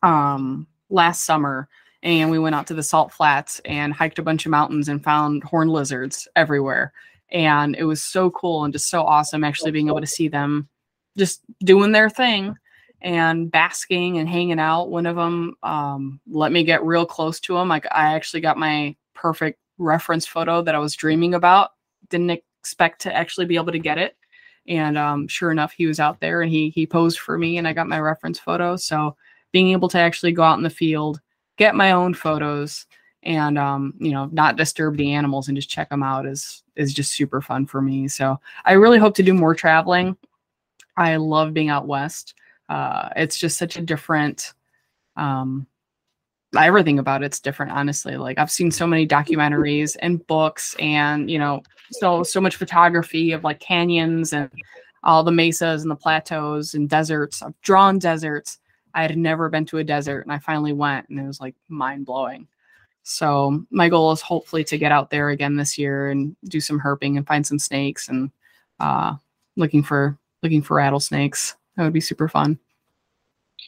um 0.02 0.66
last 0.90 1.24
summer 1.24 1.68
and 2.04 2.30
we 2.30 2.38
went 2.38 2.54
out 2.54 2.66
to 2.66 2.74
the 2.74 2.82
salt 2.82 3.10
flats 3.12 3.60
and 3.64 3.92
hiked 3.92 4.18
a 4.18 4.22
bunch 4.22 4.44
of 4.44 4.50
mountains 4.50 4.88
and 4.88 5.02
found 5.02 5.42
horned 5.42 5.70
lizards 5.70 6.28
everywhere 6.36 6.92
and 7.34 7.74
it 7.76 7.84
was 7.84 8.00
so 8.00 8.30
cool 8.30 8.64
and 8.64 8.72
just 8.72 8.88
so 8.88 9.02
awesome 9.02 9.44
actually 9.44 9.72
being 9.72 9.88
able 9.88 10.00
to 10.00 10.06
see 10.06 10.28
them 10.28 10.68
just 11.18 11.42
doing 11.64 11.92
their 11.92 12.08
thing 12.08 12.56
and 13.02 13.50
basking 13.50 14.18
and 14.18 14.28
hanging 14.28 14.60
out. 14.60 14.88
One 14.88 15.04
of 15.04 15.16
them 15.16 15.56
um, 15.62 16.20
let 16.30 16.52
me 16.52 16.64
get 16.64 16.84
real 16.84 17.04
close 17.04 17.38
to 17.40 17.58
him 17.58 17.68
like 17.68 17.86
i 17.92 18.14
actually 18.14 18.40
got 18.40 18.56
my 18.56 18.96
perfect 19.14 19.58
reference 19.76 20.26
photo 20.26 20.62
that 20.62 20.74
i 20.74 20.78
was 20.78 20.94
dreaming 20.94 21.34
about. 21.34 21.72
Didn't 22.08 22.30
expect 22.60 23.02
to 23.02 23.14
actually 23.14 23.46
be 23.46 23.56
able 23.56 23.72
to 23.72 23.78
get 23.78 23.98
it. 23.98 24.16
And 24.66 24.96
um, 24.96 25.28
sure 25.28 25.50
enough 25.50 25.72
he 25.72 25.86
was 25.86 26.00
out 26.00 26.20
there 26.20 26.40
and 26.40 26.50
he 26.50 26.70
he 26.70 26.86
posed 26.86 27.18
for 27.18 27.36
me 27.36 27.58
and 27.58 27.66
i 27.66 27.72
got 27.72 27.88
my 27.88 27.98
reference 27.98 28.38
photo. 28.38 28.76
So 28.76 29.16
being 29.52 29.70
able 29.70 29.88
to 29.88 29.98
actually 29.98 30.32
go 30.32 30.44
out 30.44 30.56
in 30.56 30.64
the 30.64 30.70
field 30.70 31.20
get 31.56 31.74
my 31.74 31.92
own 31.92 32.14
photos 32.14 32.86
and 33.24 33.58
um, 33.58 33.94
you 33.98 34.12
know 34.12 34.28
not 34.32 34.56
disturb 34.56 34.96
the 34.96 35.12
animals 35.12 35.48
and 35.48 35.56
just 35.56 35.70
check 35.70 35.88
them 35.90 36.02
out 36.02 36.26
is 36.26 36.62
is 36.76 36.94
just 36.94 37.12
super 37.12 37.40
fun 37.40 37.66
for 37.66 37.80
me. 37.80 38.08
So 38.08 38.38
i 38.64 38.72
really 38.72 38.98
hope 38.98 39.14
to 39.16 39.22
do 39.22 39.34
more 39.34 39.54
traveling. 39.54 40.16
I 40.96 41.16
love 41.16 41.54
being 41.54 41.68
out 41.70 41.86
west. 41.86 42.34
Uh, 42.68 43.08
it's 43.16 43.36
just 43.38 43.58
such 43.58 43.76
a 43.76 43.82
different 43.82 44.54
um, 45.16 45.66
everything 46.56 46.98
about 46.98 47.22
it's 47.22 47.40
different 47.40 47.72
honestly. 47.72 48.16
Like 48.16 48.38
i've 48.38 48.50
seen 48.50 48.70
so 48.70 48.86
many 48.86 49.06
documentaries 49.06 49.96
and 50.00 50.24
books 50.26 50.76
and 50.78 51.30
you 51.30 51.38
know 51.38 51.62
so 51.92 52.22
so 52.22 52.40
much 52.40 52.56
photography 52.56 53.32
of 53.32 53.44
like 53.44 53.60
canyons 53.60 54.32
and 54.32 54.50
all 55.02 55.22
the 55.22 55.32
mesas 55.32 55.82
and 55.82 55.90
the 55.90 55.96
plateaus 55.96 56.74
and 56.74 56.88
deserts. 56.88 57.42
I've 57.42 57.60
drawn 57.62 57.98
deserts. 57.98 58.58
I 58.94 59.02
had 59.02 59.18
never 59.18 59.48
been 59.48 59.66
to 59.66 59.78
a 59.78 59.84
desert 59.84 60.20
and 60.20 60.32
i 60.32 60.38
finally 60.38 60.72
went 60.72 61.08
and 61.08 61.18
it 61.18 61.26
was 61.26 61.40
like 61.40 61.54
mind 61.68 62.06
blowing 62.06 62.46
so 63.04 63.64
my 63.70 63.90
goal 63.90 64.10
is 64.12 64.22
hopefully 64.22 64.64
to 64.64 64.78
get 64.78 64.90
out 64.90 65.10
there 65.10 65.28
again 65.28 65.56
this 65.56 65.76
year 65.78 66.08
and 66.08 66.34
do 66.44 66.58
some 66.58 66.80
herping 66.80 67.18
and 67.18 67.26
find 67.26 67.46
some 67.46 67.58
snakes 67.58 68.08
and 68.08 68.30
uh, 68.80 69.14
looking 69.56 69.82
for 69.82 70.18
looking 70.42 70.62
for 70.62 70.78
rattlesnakes. 70.78 71.54
That 71.76 71.84
would 71.84 71.92
be 71.92 72.00
super 72.00 72.28
fun. 72.28 72.58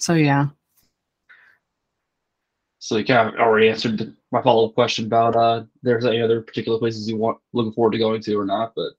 So 0.01 0.14
yeah. 0.14 0.49
So 2.79 2.96
you 2.96 3.05
kind 3.05 3.29
of 3.29 3.35
already 3.35 3.68
answered 3.68 4.14
my 4.33 4.42
follow 4.42 4.68
up 4.68 4.75
question 4.75 5.07
about 5.07 5.37
uh, 5.37 5.64
there's 5.83 6.07
any 6.07 6.22
other 6.22 6.40
particular 6.40 6.79
places 6.79 7.09
you 7.09 7.18
want 7.18 7.38
looking 7.53 7.72
forward 7.72 7.92
to 7.92 7.99
going 7.99 8.22
to 8.22 8.35
or 8.38 8.46
not, 8.46 8.72
but 8.75 8.92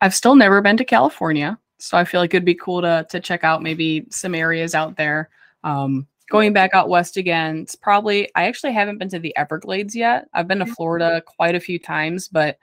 I've 0.00 0.14
still 0.14 0.36
never 0.36 0.60
been 0.60 0.76
to 0.76 0.84
California, 0.84 1.58
so 1.78 1.98
I 1.98 2.04
feel 2.04 2.20
like 2.20 2.32
it'd 2.32 2.44
be 2.44 2.54
cool 2.54 2.80
to 2.82 3.06
to 3.10 3.18
check 3.18 3.42
out 3.42 3.62
maybe 3.62 4.06
some 4.10 4.36
areas 4.36 4.74
out 4.74 4.96
there. 4.96 5.30
Um, 5.64 6.06
going 6.30 6.52
back 6.54 6.70
out 6.74 6.88
west 6.88 7.18
again, 7.18 7.58
it's 7.58 7.74
probably 7.74 8.30
I 8.34 8.44
actually 8.46 8.72
haven't 8.72 8.96
been 8.98 9.10
to 9.10 9.18
the 9.18 9.36
Everglades 9.36 9.94
yet. 9.94 10.28
I've 10.32 10.48
been 10.48 10.60
to 10.60 10.66
Florida 10.66 11.20
quite 11.26 11.54
a 11.54 11.60
few 11.60 11.78
times, 11.78 12.28
but 12.28 12.56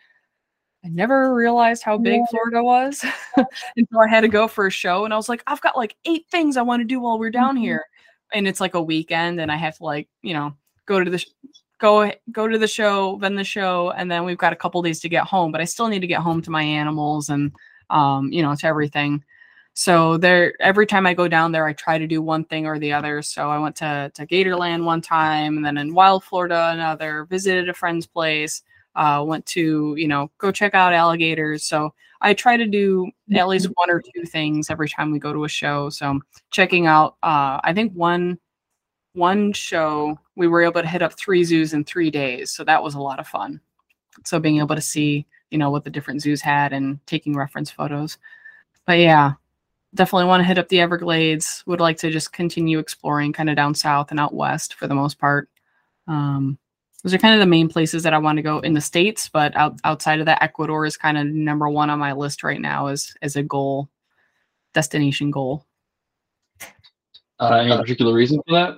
I 0.85 0.89
never 0.89 1.35
realized 1.35 1.83
how 1.83 1.97
big 1.97 2.21
Florida 2.29 2.63
was 2.63 3.03
until 3.77 3.99
I 3.99 4.07
had 4.07 4.21
to 4.21 4.27
go 4.27 4.47
for 4.47 4.67
a 4.67 4.71
show. 4.71 5.05
And 5.05 5.13
I 5.13 5.17
was 5.17 5.27
like, 5.29 5.43
I've 5.45 5.61
got 5.61 5.75
like 5.77 5.95
eight 6.05 6.25
things 6.31 6.55
I 6.55 6.61
want 6.61 6.79
to 6.81 6.85
do 6.85 6.99
while 6.99 7.19
we're 7.19 7.29
down 7.31 7.55
Mhm. 7.57 7.61
here. 7.61 7.85
And 8.33 8.47
it's 8.47 8.61
like 8.61 8.73
a 8.73 8.81
weekend, 8.81 9.39
and 9.41 9.51
I 9.51 9.55
have 9.57 9.77
to 9.77 9.83
like, 9.83 10.07
you 10.21 10.33
know, 10.33 10.55
go 10.85 11.03
to 11.03 11.09
the 11.09 11.17
sh- 11.19 11.27
go 11.79 12.11
go 12.31 12.47
to 12.47 12.57
the 12.57 12.67
show, 12.67 13.17
then 13.21 13.35
the 13.35 13.43
show, 13.43 13.91
and 13.91 14.09
then 14.11 14.23
we've 14.25 14.37
got 14.37 14.53
a 14.53 14.57
couple 14.57 14.81
days 14.81 14.99
to 15.01 15.09
get 15.09 15.23
home. 15.25 15.51
But 15.51 15.61
I 15.61 15.65
still 15.65 15.87
need 15.87 16.01
to 16.01 16.07
get 16.07 16.19
home 16.21 16.41
to 16.43 16.51
my 16.51 16.63
animals 16.63 17.29
and 17.29 17.51
um, 17.89 18.31
you 18.31 18.41
know, 18.43 18.53
to 18.55 18.67
everything. 18.67 19.23
So 19.79 20.17
there 20.17 20.55
every 20.59 20.87
time 20.87 21.05
I 21.05 21.13
go 21.13 21.27
down 21.27 21.51
there, 21.51 21.67
I 21.67 21.73
try 21.73 21.99
to 21.99 22.07
do 22.07 22.19
one 22.19 22.43
thing 22.45 22.65
or 22.65 22.79
the 22.79 22.93
other. 22.93 23.21
So 23.21 23.51
I 23.51 23.59
went 23.59 23.75
to 23.75 24.11
to 24.15 24.25
Gatorland 24.25 24.83
one 24.83 25.01
time, 25.01 25.55
and 25.55 25.63
then 25.63 25.77
in 25.77 25.93
Wild 25.93 26.23
Florida 26.23 26.71
another, 26.73 27.25
visited 27.25 27.69
a 27.69 27.75
friend's 27.75 28.07
place 28.07 28.63
uh, 28.95 29.23
went 29.25 29.45
to 29.45 29.93
you 29.95 30.07
know 30.07 30.31
go 30.39 30.51
check 30.51 30.73
out 30.73 30.93
alligators. 30.93 31.63
So 31.63 31.93
i 32.21 32.33
try 32.33 32.57
to 32.57 32.65
do 32.65 33.07
at 33.35 33.47
least 33.47 33.67
one 33.75 33.91
or 33.91 34.01
two 34.01 34.25
things 34.25 34.71
every 34.71 34.89
time 34.89 35.11
we 35.11 35.19
go 35.19 35.31
to 35.31 35.43
a 35.45 35.49
show. 35.49 35.89
So 35.91 36.19
checking 36.49 36.87
out 36.87 37.17
uh, 37.21 37.59
i 37.63 37.71
think 37.71 37.93
one 37.93 38.39
one 39.13 39.53
show 39.53 40.17
we 40.35 40.47
were 40.47 40.63
able 40.63 40.81
to 40.81 40.87
hit 40.87 41.03
up 41.03 41.13
three 41.13 41.43
zoos 41.43 41.73
in 41.73 41.83
three 41.83 42.09
days. 42.09 42.51
So 42.51 42.63
that 42.63 42.81
was 42.81 42.95
a 42.95 43.01
lot 43.01 43.19
of 43.19 43.27
fun. 43.27 43.61
So 44.25 44.39
being 44.39 44.57
able 44.57 44.75
to 44.75 44.81
see 44.81 45.27
you 45.51 45.59
know 45.59 45.69
what 45.69 45.83
the 45.83 45.91
different 45.91 46.23
zoos 46.23 46.41
had 46.41 46.73
and 46.73 46.99
taking 47.05 47.35
reference 47.35 47.69
photos. 47.69 48.17
But 48.87 48.97
yeah 48.99 49.33
definitely 49.97 50.25
want 50.25 50.41
to 50.41 50.47
hit 50.47 50.57
up 50.57 50.69
the 50.69 50.79
everglades 50.79 51.63
would 51.65 51.81
like 51.81 51.97
to 51.97 52.09
just 52.09 52.31
continue 52.31 52.79
exploring 52.79 53.33
kind 53.33 53.49
of 53.49 53.55
down 53.55 53.73
south 53.75 54.11
and 54.11 54.19
out 54.19 54.33
west 54.33 54.73
for 54.75 54.87
the 54.87 54.95
most 54.95 55.19
part 55.19 55.49
um, 56.07 56.57
those 57.03 57.13
are 57.13 57.19
kind 57.19 57.33
of 57.33 57.39
the 57.39 57.45
main 57.45 57.69
places 57.69 58.03
that 58.03 58.13
I 58.13 58.17
want 58.17 58.37
to 58.37 58.41
go 58.41 58.59
in 58.59 58.73
the 58.73 58.81
states. 58.81 59.29
But 59.29 59.55
out, 59.55 59.79
outside 59.83 60.19
of 60.19 60.25
that, 60.25 60.41
Ecuador 60.41 60.85
is 60.85 60.97
kind 60.97 61.17
of 61.17 61.27
number 61.27 61.69
one 61.69 61.89
on 61.89 61.99
my 61.99 62.13
list 62.13 62.43
right 62.43 62.59
now 62.59 62.87
as 62.87 63.13
as 63.21 63.35
a 63.35 63.43
goal, 63.43 63.89
destination 64.73 65.31
goal. 65.31 65.65
Uh, 67.39 67.59
any 67.63 67.77
particular 67.77 68.13
reason 68.13 68.41
for 68.47 68.53
that? 68.55 68.77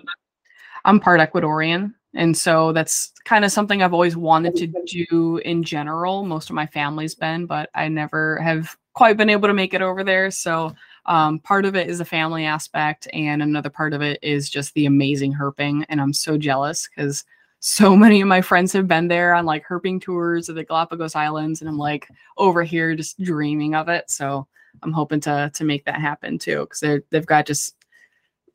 I'm 0.85 0.99
part 0.99 1.21
Ecuadorian, 1.21 1.93
and 2.13 2.37
so 2.37 2.73
that's 2.73 3.13
kind 3.23 3.45
of 3.45 3.51
something 3.51 3.81
I've 3.81 3.93
always 3.93 4.17
wanted 4.17 4.55
to 4.57 4.67
do 4.85 5.37
in 5.45 5.63
general. 5.63 6.23
Most 6.23 6.49
of 6.49 6.55
my 6.55 6.67
family's 6.67 7.15
been, 7.15 7.45
but 7.45 7.69
I 7.73 7.87
never 7.87 8.37
have 8.41 8.75
quite 8.93 9.17
been 9.17 9.29
able 9.29 9.47
to 9.47 9.53
make 9.53 9.73
it 9.73 9.81
over 9.81 10.03
there. 10.03 10.29
So 10.29 10.75
um, 11.09 11.39
part 11.39 11.65
of 11.65 11.75
it 11.75 11.89
is 11.89 11.97
the 11.97 12.05
family 12.05 12.45
aspect, 12.45 13.07
and 13.13 13.41
another 13.41 13.69
part 13.71 13.93
of 13.93 14.01
it 14.01 14.19
is 14.21 14.49
just 14.49 14.73
the 14.75 14.85
amazing 14.85 15.33
herping. 15.33 15.83
And 15.89 15.99
I'm 15.99 16.13
so 16.13 16.37
jealous 16.37 16.87
because 16.87 17.25
so 17.59 17.95
many 17.97 18.21
of 18.21 18.27
my 18.27 18.41
friends 18.41 18.71
have 18.73 18.87
been 18.87 19.07
there 19.07 19.33
on 19.33 19.45
like 19.45 19.65
herping 19.67 19.99
tours 20.01 20.47
of 20.47 20.55
the 20.55 20.63
Galapagos 20.63 21.15
Islands, 21.15 21.61
and 21.61 21.69
I'm 21.69 21.79
like 21.79 22.07
over 22.37 22.63
here 22.63 22.95
just 22.95 23.19
dreaming 23.21 23.73
of 23.73 23.89
it. 23.89 24.09
So 24.09 24.47
I'm 24.83 24.93
hoping 24.93 25.19
to 25.21 25.51
to 25.53 25.63
make 25.65 25.83
that 25.85 25.99
happen 25.99 26.37
too, 26.37 26.67
because 26.69 27.01
they've 27.09 27.25
got 27.25 27.47
just 27.47 27.75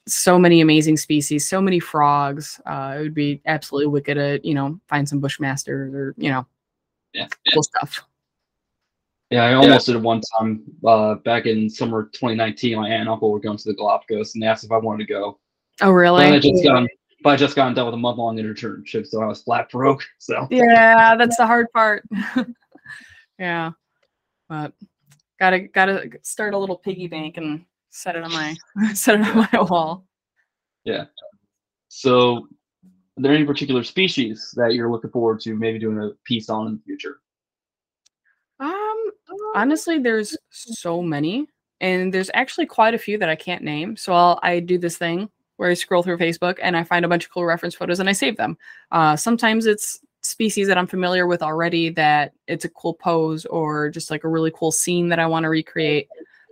so 0.06 0.38
many 0.38 0.60
amazing 0.60 0.96
species, 0.96 1.48
so 1.48 1.60
many 1.60 1.80
frogs. 1.80 2.60
Uh, 2.66 2.94
it 2.98 3.02
would 3.02 3.14
be 3.14 3.40
absolutely 3.46 3.88
wicked 3.88 4.14
to 4.14 4.40
you 4.46 4.54
know 4.54 4.78
find 4.88 5.08
some 5.08 5.20
bushmasters 5.20 5.92
or 5.92 6.14
you 6.16 6.30
know 6.30 6.46
Yeah. 7.12 7.26
cool 7.52 7.64
stuff. 7.64 8.04
Yeah, 9.34 9.46
I 9.46 9.54
almost 9.54 9.86
did 9.86 9.96
it 9.96 10.00
one 10.00 10.20
time 10.38 10.62
uh, 10.86 11.16
back 11.16 11.46
in 11.46 11.68
summer 11.68 12.04
2019. 12.04 12.76
My 12.76 12.88
aunt 12.88 13.00
and 13.00 13.08
uncle 13.08 13.32
were 13.32 13.40
going 13.40 13.56
to 13.56 13.64
the 13.64 13.74
Galapagos 13.74 14.32
and 14.34 14.42
they 14.42 14.46
asked 14.46 14.62
if 14.62 14.70
I 14.70 14.76
wanted 14.76 15.08
to 15.08 15.12
go. 15.12 15.40
Oh 15.80 15.86
But 15.86 15.86
I 15.86 15.90
really? 15.90 16.38
just 16.38 16.62
got 16.62 16.86
but 17.24 17.30
I 17.30 17.36
just 17.36 17.56
gotten 17.56 17.74
done 17.74 17.86
with 17.86 17.94
a 17.94 17.98
month 17.98 18.18
long 18.18 18.36
internship, 18.36 19.08
so 19.08 19.20
I 19.20 19.26
was 19.26 19.42
flat 19.42 19.68
broke. 19.70 20.04
So 20.20 20.46
Yeah, 20.52 21.16
that's 21.16 21.36
the 21.36 21.48
hard 21.48 21.66
part. 21.72 22.04
yeah, 23.40 23.72
but 24.48 24.72
gotta 25.40 25.62
gotta 25.62 26.10
start 26.22 26.54
a 26.54 26.58
little 26.58 26.76
piggy 26.76 27.08
bank 27.08 27.36
and 27.36 27.64
set 27.90 28.14
it 28.14 28.22
on 28.22 28.30
my 28.30 28.54
set 28.94 29.18
it 29.18 29.26
on 29.26 29.48
my 29.52 29.62
wall. 29.62 30.06
Yeah. 30.84 31.06
So 31.88 32.46
are 33.18 33.22
there 33.22 33.32
any 33.32 33.44
particular 33.44 33.82
species 33.82 34.54
that 34.54 34.74
you're 34.74 34.92
looking 34.92 35.10
forward 35.10 35.40
to 35.40 35.56
maybe 35.56 35.80
doing 35.80 35.98
a 35.98 36.10
piece 36.22 36.48
on 36.48 36.68
in 36.68 36.74
the 36.74 36.82
future? 36.86 37.18
Um, 39.34 39.50
honestly, 39.54 39.98
there's 39.98 40.36
so 40.50 41.02
many, 41.02 41.46
and 41.80 42.12
there's 42.12 42.30
actually 42.34 42.66
quite 42.66 42.94
a 42.94 42.98
few 42.98 43.18
that 43.18 43.28
I 43.28 43.36
can't 43.36 43.62
name. 43.62 43.96
So 43.96 44.12
I'll 44.12 44.38
I 44.42 44.60
do 44.60 44.78
this 44.78 44.96
thing 44.96 45.28
where 45.56 45.70
I 45.70 45.74
scroll 45.74 46.02
through 46.02 46.18
Facebook 46.18 46.58
and 46.62 46.76
I 46.76 46.84
find 46.84 47.04
a 47.04 47.08
bunch 47.08 47.24
of 47.24 47.30
cool 47.30 47.44
reference 47.44 47.74
photos 47.74 48.00
and 48.00 48.08
I 48.08 48.12
save 48.12 48.36
them. 48.36 48.58
Uh, 48.90 49.16
sometimes 49.16 49.66
it's 49.66 50.00
species 50.22 50.66
that 50.66 50.78
I'm 50.78 50.86
familiar 50.86 51.26
with 51.26 51.42
already 51.42 51.90
that 51.90 52.32
it's 52.48 52.64
a 52.64 52.70
cool 52.70 52.94
pose 52.94 53.44
or 53.46 53.90
just 53.90 54.10
like 54.10 54.24
a 54.24 54.28
really 54.28 54.52
cool 54.54 54.72
scene 54.72 55.08
that 55.10 55.18
I 55.18 55.26
want 55.26 55.44
to 55.44 55.50
recreate. 55.50 56.08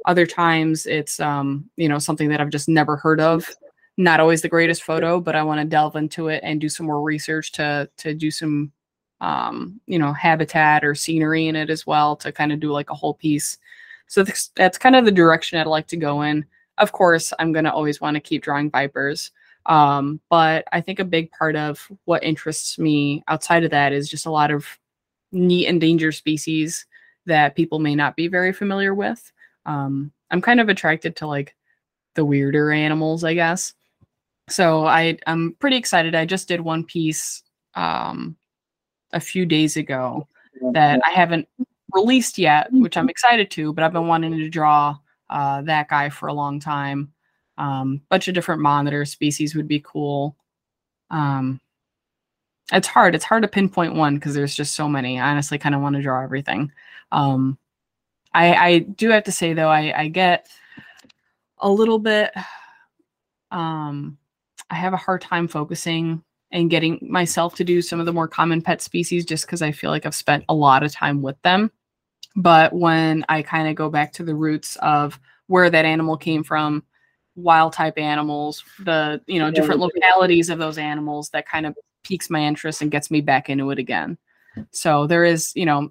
Other 0.06 0.26
times 0.26 0.86
it's 0.86 1.18
um, 1.20 1.68
you 1.76 1.88
know, 1.88 1.98
something 1.98 2.28
that 2.28 2.40
I've 2.40 2.50
just 2.50 2.68
never 2.68 2.96
heard 2.96 3.20
of. 3.20 3.48
Not 3.98 4.20
always 4.20 4.42
the 4.42 4.48
greatest 4.48 4.82
photo, 4.82 5.20
but 5.20 5.36
I 5.36 5.42
want 5.42 5.60
to 5.60 5.66
delve 5.66 5.96
into 5.96 6.28
it 6.28 6.40
and 6.42 6.60
do 6.60 6.68
some 6.68 6.86
more 6.86 7.02
research 7.02 7.52
to 7.52 7.88
to 7.98 8.14
do 8.14 8.30
some 8.30 8.72
um, 9.22 9.80
you 9.86 9.98
know, 9.98 10.12
habitat 10.12 10.84
or 10.84 10.94
scenery 10.96 11.46
in 11.46 11.54
it 11.54 11.70
as 11.70 11.86
well 11.86 12.16
to 12.16 12.32
kind 12.32 12.52
of 12.52 12.58
do 12.58 12.72
like 12.72 12.90
a 12.90 12.94
whole 12.94 13.14
piece. 13.14 13.56
So 14.08 14.24
that's, 14.24 14.48
that's 14.56 14.76
kind 14.76 14.96
of 14.96 15.04
the 15.04 15.12
direction 15.12 15.58
I'd 15.58 15.66
like 15.66 15.86
to 15.88 15.96
go 15.96 16.22
in. 16.22 16.44
Of 16.78 16.90
course, 16.90 17.32
I'm 17.38 17.52
going 17.52 17.64
to 17.64 17.72
always 17.72 18.00
want 18.00 18.16
to 18.16 18.20
keep 18.20 18.42
drawing 18.42 18.70
vipers. 18.70 19.30
Um, 19.66 20.20
but 20.28 20.64
I 20.72 20.80
think 20.80 20.98
a 20.98 21.04
big 21.04 21.30
part 21.30 21.54
of 21.54 21.88
what 22.04 22.24
interests 22.24 22.80
me 22.80 23.22
outside 23.28 23.62
of 23.62 23.70
that 23.70 23.92
is 23.92 24.10
just 24.10 24.26
a 24.26 24.30
lot 24.30 24.50
of 24.50 24.66
neat 25.30 25.68
endangered 25.68 26.16
species 26.16 26.84
that 27.26 27.54
people 27.54 27.78
may 27.78 27.94
not 27.94 28.16
be 28.16 28.26
very 28.26 28.52
familiar 28.52 28.92
with. 28.92 29.32
Um, 29.66 30.10
I'm 30.32 30.42
kind 30.42 30.60
of 30.60 30.68
attracted 30.68 31.14
to 31.16 31.28
like 31.28 31.54
the 32.16 32.24
weirder 32.24 32.72
animals, 32.72 33.22
I 33.22 33.34
guess. 33.34 33.74
So 34.48 34.84
I 34.84 35.16
I'm 35.28 35.54
pretty 35.60 35.76
excited. 35.76 36.16
I 36.16 36.26
just 36.26 36.48
did 36.48 36.60
one 36.60 36.82
piece 36.82 37.44
um, 37.76 38.36
a 39.12 39.20
few 39.20 39.46
days 39.46 39.76
ago 39.76 40.26
that 40.72 41.00
I 41.06 41.10
haven't 41.10 41.48
released 41.92 42.38
yet, 42.38 42.68
which 42.72 42.96
I'm 42.96 43.08
excited 43.08 43.50
to, 43.52 43.72
but 43.72 43.84
I've 43.84 43.92
been 43.92 44.06
wanting 44.06 44.36
to 44.36 44.48
draw 44.48 44.96
uh, 45.30 45.62
that 45.62 45.88
guy 45.88 46.08
for 46.08 46.28
a 46.28 46.32
long 46.34 46.60
time. 46.60 47.12
Um, 47.58 48.00
bunch 48.08 48.28
of 48.28 48.34
different 48.34 48.62
monitor 48.62 49.04
species 49.04 49.54
would 49.54 49.68
be 49.68 49.80
cool. 49.80 50.36
Um, 51.10 51.60
it's 52.72 52.88
hard. 52.88 53.14
It's 53.14 53.24
hard 53.24 53.42
to 53.42 53.48
pinpoint 53.48 53.94
one 53.94 54.14
because 54.14 54.34
there's 54.34 54.54
just 54.54 54.74
so 54.74 54.88
many. 54.88 55.20
I 55.20 55.30
honestly 55.30 55.58
kind 55.58 55.74
of 55.74 55.82
want 55.82 55.96
to 55.96 56.02
draw 56.02 56.22
everything. 56.22 56.72
Um, 57.10 57.58
I, 58.32 58.54
I 58.54 58.78
do 58.78 59.10
have 59.10 59.24
to 59.24 59.32
say 59.32 59.52
though, 59.52 59.68
I, 59.68 60.02
I 60.02 60.08
get 60.08 60.48
a 61.58 61.70
little 61.70 61.98
bit. 61.98 62.32
Um, 63.50 64.16
I 64.70 64.76
have 64.76 64.94
a 64.94 64.96
hard 64.96 65.20
time 65.20 65.46
focusing 65.46 66.24
and 66.52 66.70
getting 66.70 66.98
myself 67.02 67.54
to 67.56 67.64
do 67.64 67.82
some 67.82 67.98
of 67.98 68.06
the 68.06 68.12
more 68.12 68.28
common 68.28 68.62
pet 68.62 68.80
species 68.80 69.24
just 69.24 69.46
because 69.46 69.62
I 69.62 69.72
feel 69.72 69.90
like 69.90 70.06
I've 70.06 70.14
spent 70.14 70.44
a 70.48 70.54
lot 70.54 70.82
of 70.82 70.92
time 70.92 71.22
with 71.22 71.40
them. 71.42 71.70
But 72.36 72.72
when 72.72 73.24
I 73.28 73.42
kind 73.42 73.68
of 73.68 73.74
go 73.74 73.90
back 73.90 74.12
to 74.14 74.22
the 74.22 74.34
roots 74.34 74.76
of 74.76 75.18
where 75.48 75.70
that 75.70 75.84
animal 75.84 76.16
came 76.16 76.44
from, 76.44 76.84
wild 77.34 77.72
type 77.72 77.98
animals, 77.98 78.62
the 78.80 79.20
you 79.26 79.38
know 79.38 79.50
different 79.50 79.80
localities 79.80 80.50
of 80.50 80.58
those 80.58 80.78
animals, 80.78 81.30
that 81.30 81.48
kind 81.48 81.66
of 81.66 81.76
piques 82.04 82.30
my 82.30 82.40
interest 82.40 82.82
and 82.82 82.90
gets 82.90 83.10
me 83.10 83.20
back 83.20 83.48
into 83.48 83.70
it 83.70 83.78
again. 83.78 84.18
So 84.70 85.06
there 85.06 85.24
is, 85.24 85.52
you 85.54 85.66
know, 85.66 85.90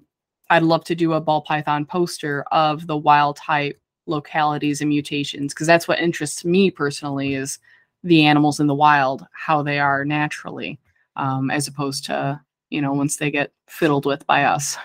I'd 0.50 0.62
love 0.62 0.84
to 0.84 0.94
do 0.94 1.14
a 1.14 1.20
ball 1.20 1.42
python 1.42 1.86
poster 1.86 2.44
of 2.52 2.86
the 2.86 2.96
wild 2.96 3.36
type 3.36 3.80
localities 4.06 4.80
and 4.80 4.88
mutations 4.88 5.54
because 5.54 5.66
that's 5.66 5.88
what 5.88 6.00
interests 6.00 6.44
me 6.44 6.70
personally 6.70 7.34
is 7.34 7.58
the 8.04 8.24
animals 8.24 8.60
in 8.60 8.66
the 8.66 8.74
wild, 8.74 9.26
how 9.32 9.62
they 9.62 9.78
are 9.78 10.04
naturally, 10.04 10.78
um, 11.16 11.50
as 11.50 11.68
opposed 11.68 12.04
to 12.06 12.40
you 12.70 12.80
know 12.80 12.92
once 12.92 13.16
they 13.16 13.30
get 13.30 13.52
fiddled 13.68 14.06
with 14.06 14.26
by 14.26 14.44
us. 14.44 14.76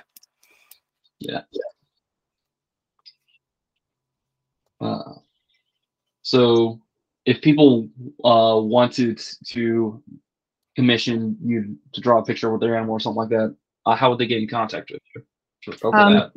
Yeah. 1.20 1.42
Uh, 4.80 5.14
so 6.22 6.80
if 7.26 7.42
people 7.42 7.90
uh, 8.24 8.60
wanted 8.62 9.22
to 9.48 10.02
commission 10.76 11.36
you 11.44 11.76
to 11.94 12.02
draw 12.02 12.20
a 12.20 12.26
picture 12.26 12.52
with 12.52 12.62
their 12.62 12.76
animal 12.76 12.94
or 12.94 13.00
something 13.00 13.18
like 13.18 13.30
that, 13.30 13.56
uh, 13.86 13.96
how 13.96 14.10
would 14.10 14.20
they 14.20 14.28
get 14.28 14.42
in 14.42 14.48
contact 14.48 14.92
with 14.92 15.02
you? 15.16 15.24
Um. 15.92 16.32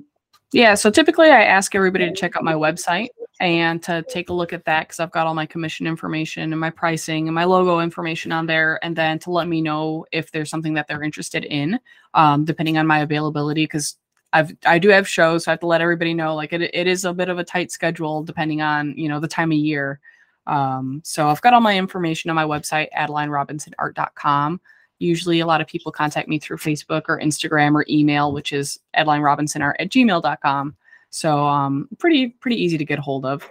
Yeah, 0.53 0.75
so 0.75 0.91
typically 0.91 1.29
I 1.31 1.45
ask 1.45 1.75
everybody 1.75 2.07
to 2.09 2.15
check 2.15 2.37
out 2.37 2.43
my 2.43 2.55
website 2.55 3.09
and 3.41 3.83
to 3.85 4.05
take 4.09 4.29
a 4.29 4.35
look 4.35 4.53
at 4.53 4.67
that 4.67 4.87
because 4.87 5.01
I've 5.01 5.11
got 5.11 5.27
all 5.27 5.35
my 5.35 5.47
commission 5.47 5.87
information 5.87 6.53
and 6.53 6.61
my 6.61 6.69
pricing 6.71 7.27
and 7.27 7.35
my 7.35 7.45
logo 7.45 7.81
information 7.81 8.33
on 8.33 8.47
there, 8.47 8.79
and 8.85 8.95
then 8.95 9.19
to 9.21 9.31
let 9.31 9.49
me 9.49 9.63
know 9.63 10.05
if 10.13 10.31
there's 10.31 10.51
something 10.51 10.75
that 10.75 10.87
they're 10.87 11.03
interested 11.03 11.45
in, 11.45 11.81
um, 12.15 12.45
depending 12.45 12.77
on 12.77 12.87
my 12.87 13.01
availability. 13.01 13.65
Because 13.65 13.97
I've 14.35 14.53
I 14.67 14.79
do 14.79 14.91
have 14.91 15.09
shows, 15.09 15.45
so 15.45 15.51
I 15.51 15.53
have 15.53 15.61
to 15.61 15.67
let 15.67 15.81
everybody 15.81 16.13
know 16.13 16.35
like 16.35 16.53
it, 16.53 16.63
it 16.63 16.87
is 16.87 17.07
a 17.07 17.15
bit 17.15 17.31
of 17.31 17.39
a 17.39 17.45
tight 17.45 17.73
schedule 17.73 18.23
depending 18.23 18.61
on 18.61 18.95
you 18.97 19.09
know 19.09 19.21
the 19.21 19.29
time 19.29 19.53
of 19.53 19.59
year. 19.59 20.01
Um, 20.47 21.01
so 21.05 21.29
I've 21.29 21.41
got 21.41 21.55
all 21.55 21.61
my 21.61 21.77
information 21.79 22.29
on 22.29 22.37
my 22.37 22.45
website, 22.45 22.89
adelinerobinson.art.com. 22.97 24.61
Usually 24.99 25.41
a 25.41 25.47
lot 25.47 25.63
of 25.63 25.67
people 25.67 25.93
contact 25.93 26.29
me 26.29 26.39
through 26.39 26.59
Facebook 26.59 27.05
or 27.09 27.19
Instagram 27.21 27.75
or 27.75 27.87
email, 27.89 28.33
which 28.33 28.53
is 28.53 28.79
adelinerobinson.art 28.97 29.77
at 29.79 29.89
gmail.com. 29.89 30.77
So 31.11 31.47
um, 31.47 31.89
pretty 31.99 32.29
pretty 32.29 32.63
easy 32.63 32.79
to 32.79 32.85
get 32.85 32.99
hold 32.99 33.27
of. 33.27 33.49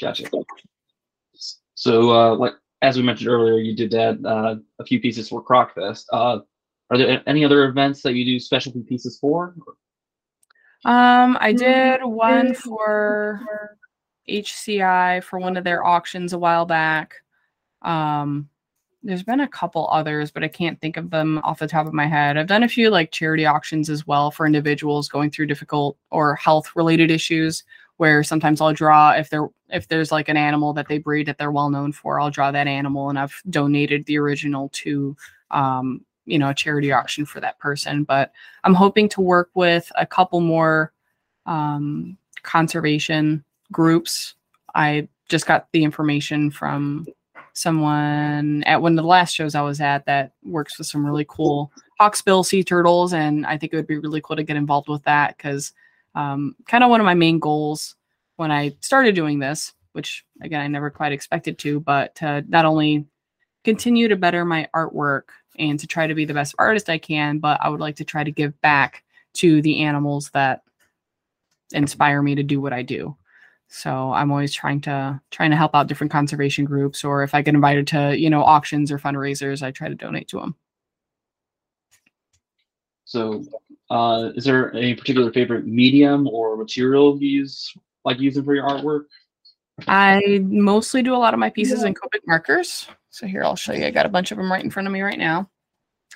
Gotcha. 0.00 0.28
So, 1.74 2.10
uh, 2.10 2.34
like 2.36 2.54
as 2.82 2.96
we 2.96 3.02
mentioned 3.02 3.28
earlier, 3.28 3.58
you 3.58 3.74
did 3.74 3.90
that 3.90 4.24
uh, 4.24 4.56
a 4.78 4.84
few 4.84 5.00
pieces 5.00 5.28
for 5.28 5.44
Crocfest. 5.44 6.04
Uh, 6.12 6.38
are 6.90 6.98
there 6.98 7.22
any 7.26 7.44
other 7.44 7.64
events 7.64 8.02
that 8.02 8.14
you 8.14 8.24
do 8.24 8.38
specialty 8.38 8.82
pieces 8.82 9.18
for? 9.18 9.54
Um, 10.84 11.36
I 11.40 11.52
did 11.52 12.04
one 12.04 12.54
for 12.54 13.40
HCI 14.28 15.24
for 15.24 15.38
one 15.40 15.56
of 15.56 15.64
their 15.64 15.84
auctions 15.84 16.32
a 16.32 16.38
while 16.38 16.66
back. 16.66 17.14
Um, 17.82 18.48
there's 19.06 19.22
been 19.22 19.40
a 19.40 19.48
couple 19.48 19.88
others, 19.90 20.30
but 20.30 20.42
I 20.42 20.48
can't 20.48 20.80
think 20.80 20.96
of 20.96 21.10
them 21.10 21.40
off 21.44 21.60
the 21.60 21.68
top 21.68 21.86
of 21.86 21.92
my 21.92 22.06
head. 22.06 22.36
I've 22.36 22.46
done 22.46 22.62
a 22.62 22.68
few 22.68 22.90
like 22.90 23.12
charity 23.12 23.46
auctions 23.46 23.88
as 23.88 24.06
well 24.06 24.30
for 24.30 24.46
individuals 24.46 25.08
going 25.08 25.30
through 25.30 25.46
difficult 25.46 25.96
or 26.10 26.34
health 26.34 26.74
related 26.74 27.10
issues 27.10 27.64
where 27.98 28.22
sometimes 28.22 28.60
I'll 28.60 28.74
draw 28.74 29.12
if 29.12 29.30
there 29.30 29.48
if 29.70 29.88
there's 29.88 30.12
like 30.12 30.28
an 30.28 30.36
animal 30.36 30.72
that 30.74 30.88
they 30.88 30.98
breed 30.98 31.26
that 31.26 31.38
they're 31.38 31.50
well 31.50 31.70
known 31.70 31.92
for, 31.92 32.20
I'll 32.20 32.30
draw 32.30 32.50
that 32.50 32.66
animal 32.66 33.08
and 33.08 33.18
I've 33.18 33.40
donated 33.48 34.06
the 34.06 34.18
original 34.18 34.68
to 34.74 35.16
um, 35.50 36.04
you 36.26 36.38
know, 36.38 36.50
a 36.50 36.54
charity 36.54 36.92
auction 36.92 37.24
for 37.24 37.40
that 37.40 37.58
person. 37.58 38.04
But 38.04 38.32
I'm 38.64 38.74
hoping 38.74 39.08
to 39.10 39.20
work 39.20 39.50
with 39.54 39.90
a 39.96 40.04
couple 40.04 40.40
more 40.40 40.92
um, 41.46 42.18
conservation 42.42 43.44
groups. 43.72 44.34
I 44.74 45.08
just 45.28 45.46
got 45.46 45.68
the 45.72 45.84
information 45.84 46.50
from 46.50 47.06
someone 47.56 48.62
at 48.64 48.82
one 48.82 48.92
of 48.92 49.02
the 49.02 49.08
last 49.08 49.34
shows 49.34 49.54
I 49.54 49.62
was 49.62 49.80
at 49.80 50.04
that 50.04 50.32
works 50.44 50.76
with 50.76 50.86
some 50.86 51.04
really 51.04 51.24
cool 51.26 51.72
hawksbill 51.98 52.44
sea 52.44 52.62
turtles, 52.62 53.14
and 53.14 53.46
I 53.46 53.56
think 53.56 53.72
it 53.72 53.76
would 53.76 53.86
be 53.86 53.98
really 53.98 54.20
cool 54.20 54.36
to 54.36 54.42
get 54.42 54.58
involved 54.58 54.88
with 54.88 55.02
that 55.04 55.36
because 55.36 55.72
um, 56.14 56.54
kind 56.68 56.84
of 56.84 56.90
one 56.90 57.00
of 57.00 57.06
my 57.06 57.14
main 57.14 57.38
goals 57.38 57.96
when 58.36 58.50
I 58.50 58.76
started 58.80 59.14
doing 59.14 59.38
this, 59.38 59.72
which 59.92 60.22
again 60.42 60.60
I 60.60 60.68
never 60.68 60.90
quite 60.90 61.12
expected 61.12 61.56
to, 61.60 61.80
but 61.80 62.14
to 62.16 62.44
not 62.46 62.66
only 62.66 63.06
continue 63.64 64.08
to 64.08 64.16
better 64.16 64.44
my 64.44 64.68
artwork 64.74 65.22
and 65.58 65.80
to 65.80 65.86
try 65.86 66.06
to 66.06 66.14
be 66.14 66.26
the 66.26 66.34
best 66.34 66.54
artist 66.58 66.90
I 66.90 66.98
can, 66.98 67.38
but 67.38 67.58
I 67.62 67.70
would 67.70 67.80
like 67.80 67.96
to 67.96 68.04
try 68.04 68.22
to 68.22 68.30
give 68.30 68.60
back 68.60 69.02
to 69.34 69.62
the 69.62 69.82
animals 69.82 70.30
that 70.34 70.62
inspire 71.72 72.20
me 72.20 72.34
to 72.34 72.42
do 72.42 72.60
what 72.60 72.74
I 72.74 72.82
do. 72.82 73.16
So 73.68 74.12
I'm 74.12 74.30
always 74.30 74.54
trying 74.54 74.80
to 74.82 75.20
trying 75.30 75.50
to 75.50 75.56
help 75.56 75.74
out 75.74 75.88
different 75.88 76.12
conservation 76.12 76.64
groups, 76.64 77.04
or 77.04 77.22
if 77.22 77.34
I 77.34 77.42
get 77.42 77.54
invited 77.54 77.86
to 77.88 78.16
you 78.18 78.30
know 78.30 78.42
auctions 78.42 78.92
or 78.92 78.98
fundraisers, 78.98 79.62
I 79.62 79.70
try 79.70 79.88
to 79.88 79.94
donate 79.94 80.28
to 80.28 80.40
them. 80.40 80.54
So, 83.04 83.44
uh, 83.90 84.30
is 84.34 84.44
there 84.44 84.74
a 84.76 84.94
particular 84.94 85.32
favorite 85.32 85.66
medium 85.66 86.26
or 86.28 86.56
material 86.56 87.16
you 87.20 87.28
use, 87.40 87.72
like 88.04 88.18
using 88.18 88.44
for 88.44 88.54
your 88.54 88.68
artwork? 88.68 89.04
I 89.86 90.40
mostly 90.42 91.02
do 91.02 91.14
a 91.14 91.18
lot 91.18 91.34
of 91.34 91.40
my 91.40 91.50
pieces 91.50 91.84
in 91.84 91.94
Copic 91.94 92.20
markers. 92.26 92.88
So 93.10 93.26
here 93.26 93.44
I'll 93.44 93.56
show 93.56 93.72
you. 93.72 93.84
I 93.84 93.90
got 93.90 94.06
a 94.06 94.10
bunch 94.10 94.30
of 94.30 94.38
them 94.38 94.50
right 94.50 94.64
in 94.64 94.70
front 94.70 94.86
of 94.86 94.92
me 94.92 95.02
right 95.02 95.18
now. 95.18 95.50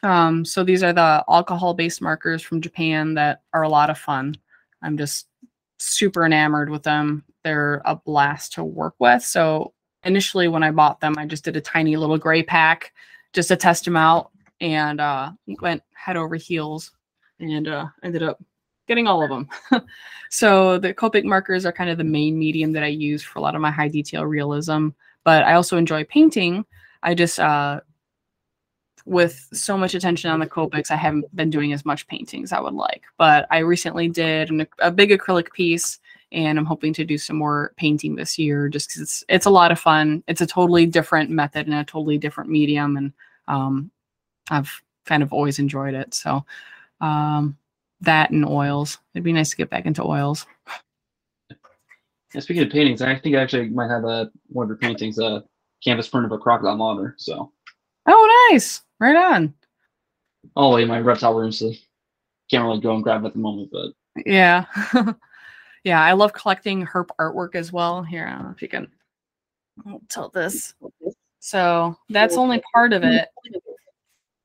Um, 0.02 0.44
so 0.44 0.64
these 0.64 0.82
are 0.82 0.92
the 0.92 1.24
alcohol-based 1.28 2.00
markers 2.00 2.42
from 2.42 2.60
Japan 2.60 3.14
that 3.14 3.42
are 3.52 3.62
a 3.62 3.68
lot 3.68 3.90
of 3.90 3.98
fun. 3.98 4.36
I'm 4.82 4.96
just 4.96 5.28
super 5.78 6.24
enamored 6.24 6.70
with 6.70 6.82
them. 6.82 7.24
They're 7.44 7.82
a 7.84 7.96
blast 7.96 8.52
to 8.54 8.64
work 8.64 8.94
with. 8.98 9.22
So 9.22 9.72
initially 10.04 10.48
when 10.48 10.62
I 10.62 10.70
bought 10.70 11.00
them, 11.00 11.14
I 11.18 11.26
just 11.26 11.44
did 11.44 11.56
a 11.56 11.60
tiny 11.60 11.96
little 11.96 12.18
gray 12.18 12.42
pack 12.42 12.92
just 13.32 13.48
to 13.48 13.56
test 13.56 13.84
them 13.84 13.96
out 13.96 14.30
and 14.60 15.00
uh, 15.00 15.32
went 15.60 15.82
head 15.94 16.16
over 16.16 16.36
heels 16.36 16.92
and 17.38 17.68
uh, 17.68 17.86
ended 18.02 18.22
up 18.22 18.42
getting 18.86 19.06
all 19.06 19.22
of 19.22 19.30
them. 19.30 19.48
so 20.30 20.78
the 20.78 20.92
Copic 20.92 21.24
markers 21.24 21.64
are 21.64 21.72
kind 21.72 21.90
of 21.90 21.98
the 21.98 22.04
main 22.04 22.38
medium 22.38 22.72
that 22.72 22.82
I 22.82 22.88
use 22.88 23.22
for 23.22 23.38
a 23.38 23.42
lot 23.42 23.54
of 23.54 23.60
my 23.60 23.70
high 23.70 23.88
detail 23.88 24.26
realism, 24.26 24.88
but 25.24 25.44
I 25.44 25.54
also 25.54 25.76
enjoy 25.76 26.04
painting. 26.04 26.64
I 27.02 27.14
just 27.14 27.38
uh, 27.38 27.80
with 29.06 29.48
so 29.52 29.76
much 29.78 29.94
attention 29.94 30.30
on 30.30 30.40
the 30.40 30.46
Copics, 30.46 30.90
I 30.90 30.96
haven't 30.96 31.34
been 31.34 31.50
doing 31.50 31.72
as 31.72 31.84
much 31.84 32.06
painting 32.06 32.42
as 32.42 32.52
I 32.52 32.60
would 32.60 32.74
like. 32.74 33.02
But 33.18 33.46
I 33.50 33.58
recently 33.58 34.08
did 34.08 34.50
an, 34.50 34.66
a 34.78 34.90
big 34.90 35.10
acrylic 35.10 35.52
piece, 35.52 35.98
and 36.32 36.58
I'm 36.58 36.66
hoping 36.66 36.92
to 36.94 37.04
do 37.04 37.18
some 37.18 37.36
more 37.36 37.72
painting 37.76 38.14
this 38.14 38.38
year, 38.38 38.68
just 38.68 38.88
because 38.88 39.02
it's 39.02 39.24
it's 39.28 39.46
a 39.46 39.50
lot 39.50 39.72
of 39.72 39.80
fun. 39.80 40.22
It's 40.28 40.40
a 40.40 40.46
totally 40.46 40.86
different 40.86 41.30
method 41.30 41.66
and 41.66 41.74
a 41.74 41.84
totally 41.84 42.18
different 42.18 42.50
medium, 42.50 42.96
and 42.96 43.12
um, 43.48 43.90
I've 44.50 44.82
kind 45.06 45.22
of 45.22 45.32
always 45.32 45.58
enjoyed 45.58 45.94
it. 45.94 46.14
So 46.14 46.44
um, 47.00 47.56
that 48.00 48.30
and 48.30 48.46
oils. 48.46 48.98
It'd 49.14 49.24
be 49.24 49.32
nice 49.32 49.50
to 49.50 49.56
get 49.56 49.70
back 49.70 49.86
into 49.86 50.04
oils. 50.04 50.46
Yeah, 52.34 52.40
speaking 52.40 52.62
of 52.62 52.70
paintings, 52.70 53.02
I 53.02 53.16
think 53.16 53.34
I 53.34 53.40
actually 53.40 53.70
might 53.70 53.90
have 53.90 54.04
a 54.04 54.30
one 54.48 54.64
of 54.64 54.68
your 54.68 54.76
paintings, 54.76 55.18
a 55.18 55.44
canvas 55.82 56.08
print 56.08 56.26
of 56.26 56.32
a 56.32 56.38
crocodile 56.38 56.76
monitor. 56.76 57.14
So. 57.18 57.52
Oh, 58.06 58.48
nice! 58.50 58.82
Right 58.98 59.16
on. 59.16 59.52
Oh, 60.56 60.76
in 60.76 60.88
my 60.88 61.00
reptile 61.00 61.34
room, 61.34 61.52
so 61.52 61.72
can't 62.50 62.64
really 62.64 62.80
go 62.80 62.94
and 62.94 63.02
grab 63.02 63.24
it 63.24 63.28
at 63.28 63.32
the 63.34 63.38
moment, 63.38 63.70
but 63.72 63.92
yeah, 64.26 64.64
yeah. 65.84 66.02
I 66.02 66.12
love 66.12 66.32
collecting 66.32 66.86
herp 66.86 67.08
artwork 67.18 67.54
as 67.54 67.72
well. 67.72 68.02
Here, 68.02 68.26
I 68.26 68.32
don't 68.32 68.44
know 68.44 68.50
if 68.50 68.62
you 68.62 68.68
can 68.68 68.88
I'll 69.86 70.02
tilt 70.08 70.32
this. 70.32 70.74
So 71.38 71.96
that's 72.08 72.36
only 72.36 72.62
part 72.74 72.92
of 72.92 73.02
it. 73.02 73.28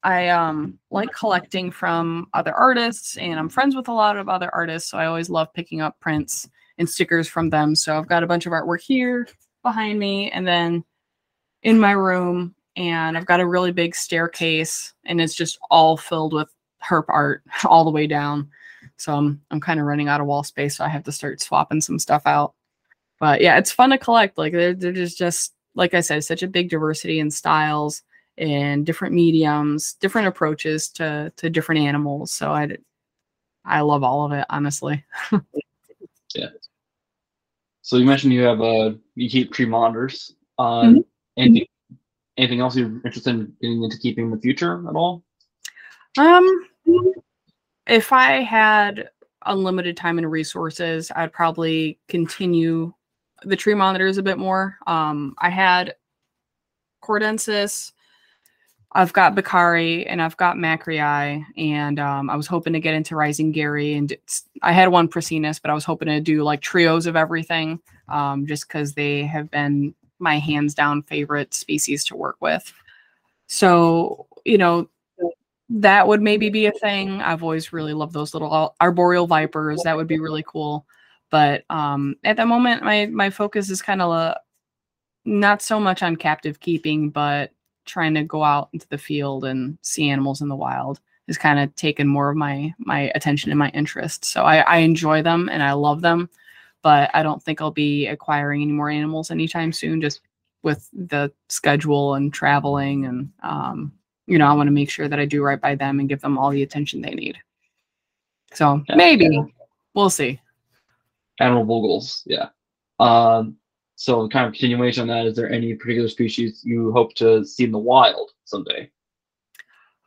I 0.04 0.30
um 0.30 0.80
like 0.92 1.12
collecting 1.12 1.72
from 1.72 2.28
other 2.34 2.54
artists, 2.54 3.18
and 3.18 3.40
I'm 3.40 3.50
friends 3.50 3.76
with 3.76 3.88
a 3.88 3.94
lot 3.94 4.18
of 4.18 4.30
other 4.30 4.54
artists, 4.54 4.92
so 4.92 4.98
I 4.98 5.08
always 5.08 5.30
love 5.30 5.54
picking 5.54 5.82
up 5.82 6.00
prints 6.00 6.48
and 6.78 6.90
stickers 6.90 7.28
from 7.28 7.50
them. 7.50 7.76
So 7.76 7.98
I've 7.98 8.08
got 8.08 8.24
a 8.24 8.28
bunch 8.28 8.46
of 8.46 8.52
artwork 8.52 8.82
here 8.82 9.28
behind 9.64 10.00
me, 10.00 10.32
and 10.32 10.48
then 10.48 10.84
in 11.64 11.80
my 11.80 11.92
room 11.92 12.56
and 12.76 13.18
I've 13.18 13.26
got 13.26 13.40
a 13.40 13.48
really 13.48 13.72
big 13.72 13.96
staircase 13.96 14.94
and 15.06 15.20
it's 15.20 15.34
just 15.34 15.58
all 15.72 15.98
filled 15.98 16.34
with 16.34 16.50
herp 16.84 17.06
art 17.10 17.42
all 17.66 17.84
the 17.84 17.92
way 17.92 18.08
down. 18.08 18.50
So 18.98 19.14
I'm 19.14 19.42
I'm 19.52 19.60
kind 19.60 19.80
of 19.80 19.86
running 19.86 20.08
out 20.08 20.22
of 20.22 20.28
wall 20.28 20.44
space, 20.44 20.78
so 20.78 20.86
I 20.86 20.90
have 20.90 21.04
to 21.04 21.12
start 21.12 21.42
swapping 21.42 21.82
some 21.82 22.00
stuff 22.00 22.24
out. 22.26 22.54
But 23.20 23.42
yeah, 23.42 23.58
it's 23.58 23.72
fun 23.72 23.90
to 23.92 23.98
collect. 23.98 24.38
Like 24.38 24.54
there, 24.54 24.74
there's 24.74 25.16
just 25.16 25.54
like 25.76 25.94
I 25.94 26.02
said, 26.02 26.24
such 26.24 26.44
a 26.44 26.48
big 26.48 26.70
diversity 26.70 27.20
in 27.20 27.30
styles 27.32 28.04
and 28.38 28.86
different 28.86 29.14
mediums, 29.14 29.94
different 29.94 30.28
approaches 30.28 30.90
to 30.90 31.32
to 31.38 31.50
different 31.50 31.82
animals. 31.82 32.32
So 32.32 32.52
I 32.52 32.78
I 33.66 33.82
love 33.82 34.04
all 34.04 34.26
of 34.26 34.32
it, 34.32 34.46
honestly. 34.50 35.04
yeah. 36.36 36.48
So 37.82 37.98
you 37.98 38.06
mentioned 38.06 38.34
you 38.34 38.42
have 38.44 38.62
uh 38.62 38.92
you 39.16 39.30
keep 39.30 39.54
tree 39.54 39.66
monitors. 39.66 40.34
Uh, 40.58 40.84
Mhm. 40.84 41.06
anything 41.38 41.66
anything 42.38 42.60
else 42.60 42.76
you're 42.76 42.88
interested 43.06 43.30
in 43.36 43.56
getting 43.62 43.84
into 43.84 43.98
keeping 43.98 44.26
in 44.26 44.32
the 44.32 44.38
future 44.40 44.88
at 44.90 44.96
all? 44.96 45.24
Um, 46.18 46.68
if 47.88 48.12
I 48.12 48.42
had 48.42 49.10
unlimited 49.46 49.96
time 49.96 50.18
and 50.18 50.30
resources, 50.30 51.12
I'd 51.16 51.34
probably 51.34 52.00
continue 52.08 52.94
the 53.44 53.56
tree 53.56 53.76
monitors 53.76 54.18
a 54.18 54.24
bit 54.24 54.38
more. 54.38 54.78
Um, 54.88 55.36
I 55.38 55.50
had 55.50 55.96
Kordensis, 57.04 57.92
I've 58.96 59.12
got 59.12 59.36
Beccarii, 59.36 60.06
and 60.08 60.22
I've 60.22 60.38
got 60.38 60.56
Macraei, 60.56 61.44
and 61.58 62.00
um, 62.00 62.30
I 62.30 62.38
was 62.38 62.48
hoping 62.48 62.72
to 62.74 62.80
get 62.80 62.94
into 62.94 63.16
Reisingeri, 63.16 63.98
and 63.98 64.16
I 64.62 64.72
had 64.72 64.88
one 64.88 65.10
Prasinus, 65.10 65.62
but 65.62 65.70
I 65.70 65.74
was 65.74 65.84
hoping 65.84 66.08
to 66.08 66.22
do 66.22 66.44
like 66.44 66.62
trios 66.62 67.06
of 67.06 67.18
everything, 67.18 67.82
um, 68.08 68.48
just 68.48 68.68
because 68.68 68.94
they 68.94 69.24
have 69.24 69.52
been 69.52 69.94
my 70.20 70.40
hands 70.40 70.74
down 70.74 71.04
favorite 71.04 71.54
species 71.54 72.06
to 72.06 72.16
work 72.16 72.38
with. 72.40 72.72
So, 73.48 74.28
you 74.46 74.58
know, 74.58 74.90
that 75.70 76.08
would 76.08 76.22
maybe 76.22 76.50
be 76.50 76.68
a 76.68 76.72
thing. 76.72 77.22
I've 77.22 77.44
always 77.44 77.74
really 77.74 77.94
loved 77.94 78.14
those 78.14 78.34
little 78.34 78.76
arboreal 78.80 79.28
vipers. 79.28 79.82
That 79.84 79.98
would 79.98 80.08
be 80.08 80.20
really 80.20 80.44
cool. 80.48 80.86
But 81.32 81.64
um, 81.70 82.16
at 82.24 82.38
the 82.38 82.46
moment, 82.46 82.84
my 82.84 83.08
my 83.08 83.30
focus 83.30 83.70
is 83.70 83.82
kind 83.82 84.02
of 84.02 84.12
uh, 84.12 84.36
not 85.26 85.62
so 85.62 85.80
much 85.80 86.04
on 86.04 86.16
captive 86.16 86.60
keeping, 86.60 87.10
but 87.10 87.52
trying 87.86 88.14
to 88.16 88.24
go 88.24 88.44
out 88.44 88.70
into 88.74 88.88
the 88.90 88.98
field 88.98 89.46
and 89.46 89.78
see 89.82 90.10
animals 90.10 90.42
in 90.42 90.50
the 90.50 90.56
wild 90.56 91.00
is 91.28 91.38
kind 91.38 91.60
of 91.60 91.74
taken 91.76 92.08
more 92.08 92.30
of 92.30 92.38
my 92.38 92.74
my 92.78 93.12
attention 93.16 93.52
and 93.52 93.60
my 93.60 93.70
interest. 93.70 94.26
So 94.26 94.44
I, 94.44 94.58
I 94.58 94.78
enjoy 94.78 95.24
them 95.24 95.50
and 95.52 95.64
I 95.64 95.74
love 95.74 96.02
them, 96.02 96.30
but 96.84 97.10
I 97.14 97.24
don't 97.24 97.42
think 97.42 97.60
I'll 97.60 97.72
be 97.72 98.08
acquiring 98.08 98.62
any 98.62 98.72
more 98.72 98.90
animals 98.90 99.32
anytime 99.32 99.72
soon. 99.72 100.00
Just 100.00 100.22
with 100.62 100.90
the 100.94 101.32
schedule 101.50 102.16
and 102.16 102.34
traveling 102.34 103.06
and 103.06 103.32
um, 103.44 103.94
you 104.28 104.38
know, 104.38 104.48
I 104.48 104.54
want 104.54 104.68
to 104.68 104.72
make 104.72 104.90
sure 104.90 105.08
that 105.08 105.20
I 105.20 105.26
do 105.26 105.44
right 105.44 105.60
by 105.60 105.76
them 105.76 106.00
and 106.00 106.10
give 106.10 106.22
them 106.22 106.38
all 106.38 106.50
the 106.50 106.64
attention 106.64 107.02
they 107.02 107.14
need. 107.14 107.38
So 108.54 108.84
Yeah. 108.90 108.96
maybe 108.96 109.30
we'll 109.94 110.10
see. 110.10 110.40
Admirable 111.40 111.82
goals, 111.82 112.24
yeah. 112.26 112.50
Um, 113.00 113.58
so 113.96 114.28
kind 114.30 114.48
of 114.48 114.54
continuation 114.54 115.02
on 115.02 115.08
that, 115.08 115.26
is 115.26 115.36
there 115.36 115.50
any 115.50 115.74
particular 115.76 116.10
species 116.10 116.62
you 116.64 116.92
hope 116.92 117.14
to 117.16 117.46
see 117.46 117.66
in 117.66 117.72
the 117.72 117.78
wild 117.80 118.32
someday? 118.46 118.90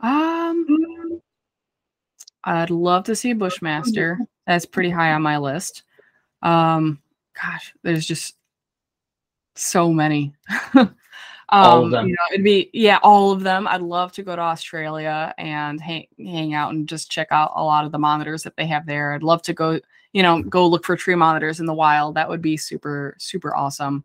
Um, 0.00 1.20
I'd 2.44 2.70
love 2.70 3.04
to 3.04 3.16
see 3.16 3.33
Bushmaster. 3.33 4.18
That's 4.46 4.64
pretty 4.66 4.90
high 4.90 5.12
on 5.12 5.22
my 5.22 5.38
list. 5.38 5.83
Um, 6.42 7.00
gosh, 7.40 7.74
there's 7.83 8.07
just 8.07 8.37
so 9.54 9.92
many. 9.92 10.35
um, 11.50 11.64
All 11.64 11.84
of 11.84 11.90
them. 11.90 12.08
You 12.08 12.12
know, 12.12 12.34
it'd 12.34 12.44
be 12.44 12.70
yeah, 12.72 12.98
all 13.02 13.32
of 13.32 13.42
them. 13.42 13.66
I'd 13.66 13.80
love 13.80 14.12
to 14.12 14.22
go 14.22 14.37
to 14.37 14.42
Australia 14.42 15.34
and 15.38 15.80
hang 15.80 16.06
hang 16.18 16.54
out 16.54 16.72
and 16.72 16.88
just 16.88 17.11
check 17.11 17.28
out 17.30 17.52
a 17.56 17.64
lot 17.64 17.84
of 17.84 17.92
the 17.92 17.98
monitors 17.98 18.42
that 18.42 18.56
they 18.56 18.66
have 18.66 18.87
there. 18.87 19.14
I'd 19.14 19.22
love 19.22 19.42
to 19.42 19.54
go, 19.54 19.80
you 20.12 20.22
know, 20.22 20.42
go 20.42 20.66
look 20.66 20.84
for 20.84 20.96
tree 20.96 21.14
monitors 21.14 21.61
in 21.61 21.66
the 21.66 21.74
wild. 21.74 22.16
That 22.16 22.28
would 22.28 22.42
be 22.42 22.56
super 22.56 23.16
super 23.18 23.56
awesome. 23.56 24.04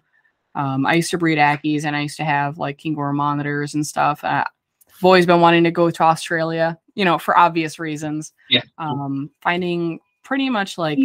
Um, 0.56 0.86
I 0.86 0.94
used 0.96 1.12
to 1.12 1.18
breed 1.18 1.38
Ackies 1.38 1.84
and 1.84 1.96
I 1.96 2.02
used 2.02 2.18
to 2.18 2.24
have 2.24 2.60
like 2.60 2.78
Kingborough 2.78 3.16
monitors 3.16 3.74
and 3.74 3.86
stuff. 3.86 4.24
Uh, 4.24 4.46
I've 4.88 5.04
always 5.04 5.26
been 5.26 5.42
wanting 5.42 5.64
to 5.64 5.72
go 5.72 5.90
to 5.90 6.04
Australia, 6.04 6.80
you 6.96 7.04
know, 7.04 7.18
for 7.18 7.38
obvious 7.38 7.80
reasons. 7.80 8.32
Yeah. 8.50 8.62
Um, 8.78 9.32
finding 9.42 10.00
pretty 10.24 10.50
much 10.50 10.78
like 10.78 11.00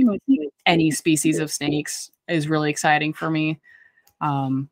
any 0.66 0.90
species 0.90 1.38
of 1.38 1.50
snakes 1.50 2.10
is 2.28 2.48
really 2.48 2.70
exciting 2.70 3.12
for 3.12 3.30
me. 3.30 3.58
Um, 4.20 4.68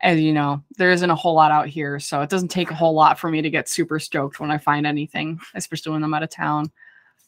as 0.00 0.20
you 0.20 0.32
know, 0.32 0.62
there 0.76 0.90
isn't 0.90 1.10
a 1.10 1.14
whole 1.14 1.34
lot 1.34 1.50
out 1.50 1.68
here, 1.68 2.00
so 2.00 2.20
it 2.22 2.30
doesn't 2.30 2.48
take 2.48 2.70
a 2.70 2.74
whole 2.74 2.94
lot 2.94 3.18
for 3.18 3.30
me 3.30 3.42
to 3.42 3.50
get 3.50 3.68
super 3.68 3.98
stoked 3.98 4.40
when 4.40 4.50
I 4.50 4.58
find 4.58 4.86
anything, 4.86 5.40
especially 5.54 5.92
when 5.92 6.02
I'm 6.02 6.14
out 6.14 6.22
of 6.22 6.30
town. 6.30 6.70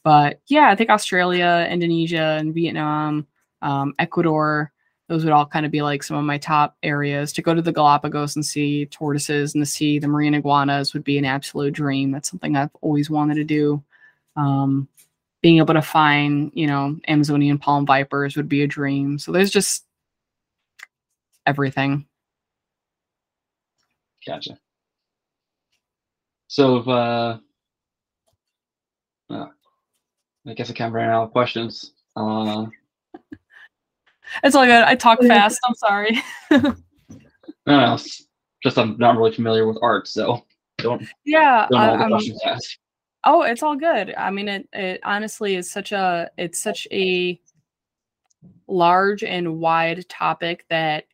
But 0.03 0.39
yeah, 0.47 0.69
I 0.69 0.75
think 0.75 0.89
Australia, 0.89 1.67
Indonesia, 1.69 2.37
and 2.39 2.53
Vietnam, 2.53 3.27
um, 3.61 3.93
Ecuador, 3.99 4.71
those 5.07 5.23
would 5.23 5.33
all 5.33 5.45
kind 5.45 5.65
of 5.65 5.71
be 5.71 5.81
like 5.81 6.03
some 6.03 6.17
of 6.17 6.25
my 6.25 6.37
top 6.37 6.77
areas. 6.83 7.31
To 7.33 7.41
go 7.41 7.53
to 7.53 7.61
the 7.61 7.71
Galapagos 7.71 8.35
and 8.35 8.45
see 8.45 8.85
tortoises 8.87 9.53
and 9.53 9.61
to 9.61 9.65
see 9.65 9.99
the 9.99 10.07
marine 10.07 10.33
iguanas 10.33 10.93
would 10.93 11.03
be 11.03 11.17
an 11.17 11.25
absolute 11.25 11.73
dream. 11.73 12.11
That's 12.11 12.29
something 12.29 12.55
I've 12.55 12.75
always 12.81 13.09
wanted 13.09 13.35
to 13.35 13.43
do. 13.43 13.83
Um, 14.35 14.87
being 15.41 15.57
able 15.57 15.73
to 15.73 15.81
find, 15.81 16.51
you 16.53 16.67
know, 16.67 16.99
Amazonian 17.07 17.57
palm 17.57 17.85
vipers 17.85 18.35
would 18.35 18.49
be 18.49 18.63
a 18.63 18.67
dream. 18.67 19.17
So 19.19 19.31
there's 19.31 19.51
just 19.51 19.85
everything. 21.45 22.05
Gotcha. 24.27 24.59
So, 26.47 26.77
if, 26.77 26.87
uh, 26.87 27.37
uh, 29.29 29.45
I 30.47 30.53
guess 30.53 30.69
I 30.69 30.73
kind 30.73 30.89
of 30.89 30.93
ran 30.93 31.09
out 31.09 31.23
of 31.23 31.31
questions. 31.31 31.93
Uh, 32.15 32.65
It's 34.43 34.55
all 34.55 34.65
good. 34.65 34.83
I 34.83 34.95
talk 34.95 35.21
fast. 35.27 35.59
I'm 35.65 35.75
sorry. 35.75 36.21
no, 36.51 36.73
no, 37.65 37.93
it's 37.93 38.27
just 38.61 38.77
I'm 38.77 38.97
not 38.97 39.15
really 39.15 39.33
familiar 39.33 39.65
with 39.67 39.77
art, 39.81 40.07
so 40.07 40.45
don't 40.79 41.07
yeah. 41.25 41.65
don't 41.71 41.79
I, 41.79 41.89
all 41.89 41.97
the 41.97 42.01
I'm- 42.03 42.11
questions 42.11 42.41
to. 42.41 42.59
Oh, 43.23 43.41
it's 43.43 43.63
all 43.63 43.75
good. 43.75 44.13
I 44.17 44.29
mean, 44.31 44.47
it 44.49 44.67
it 44.73 44.99
honestly 45.03 45.55
is 45.55 45.71
such 45.71 45.91
a 45.93 46.29
it's 46.37 46.59
such 46.59 46.87
a 46.91 47.39
large 48.67 49.23
and 49.23 49.59
wide 49.59 50.07
topic 50.09 50.65
that 50.69 51.05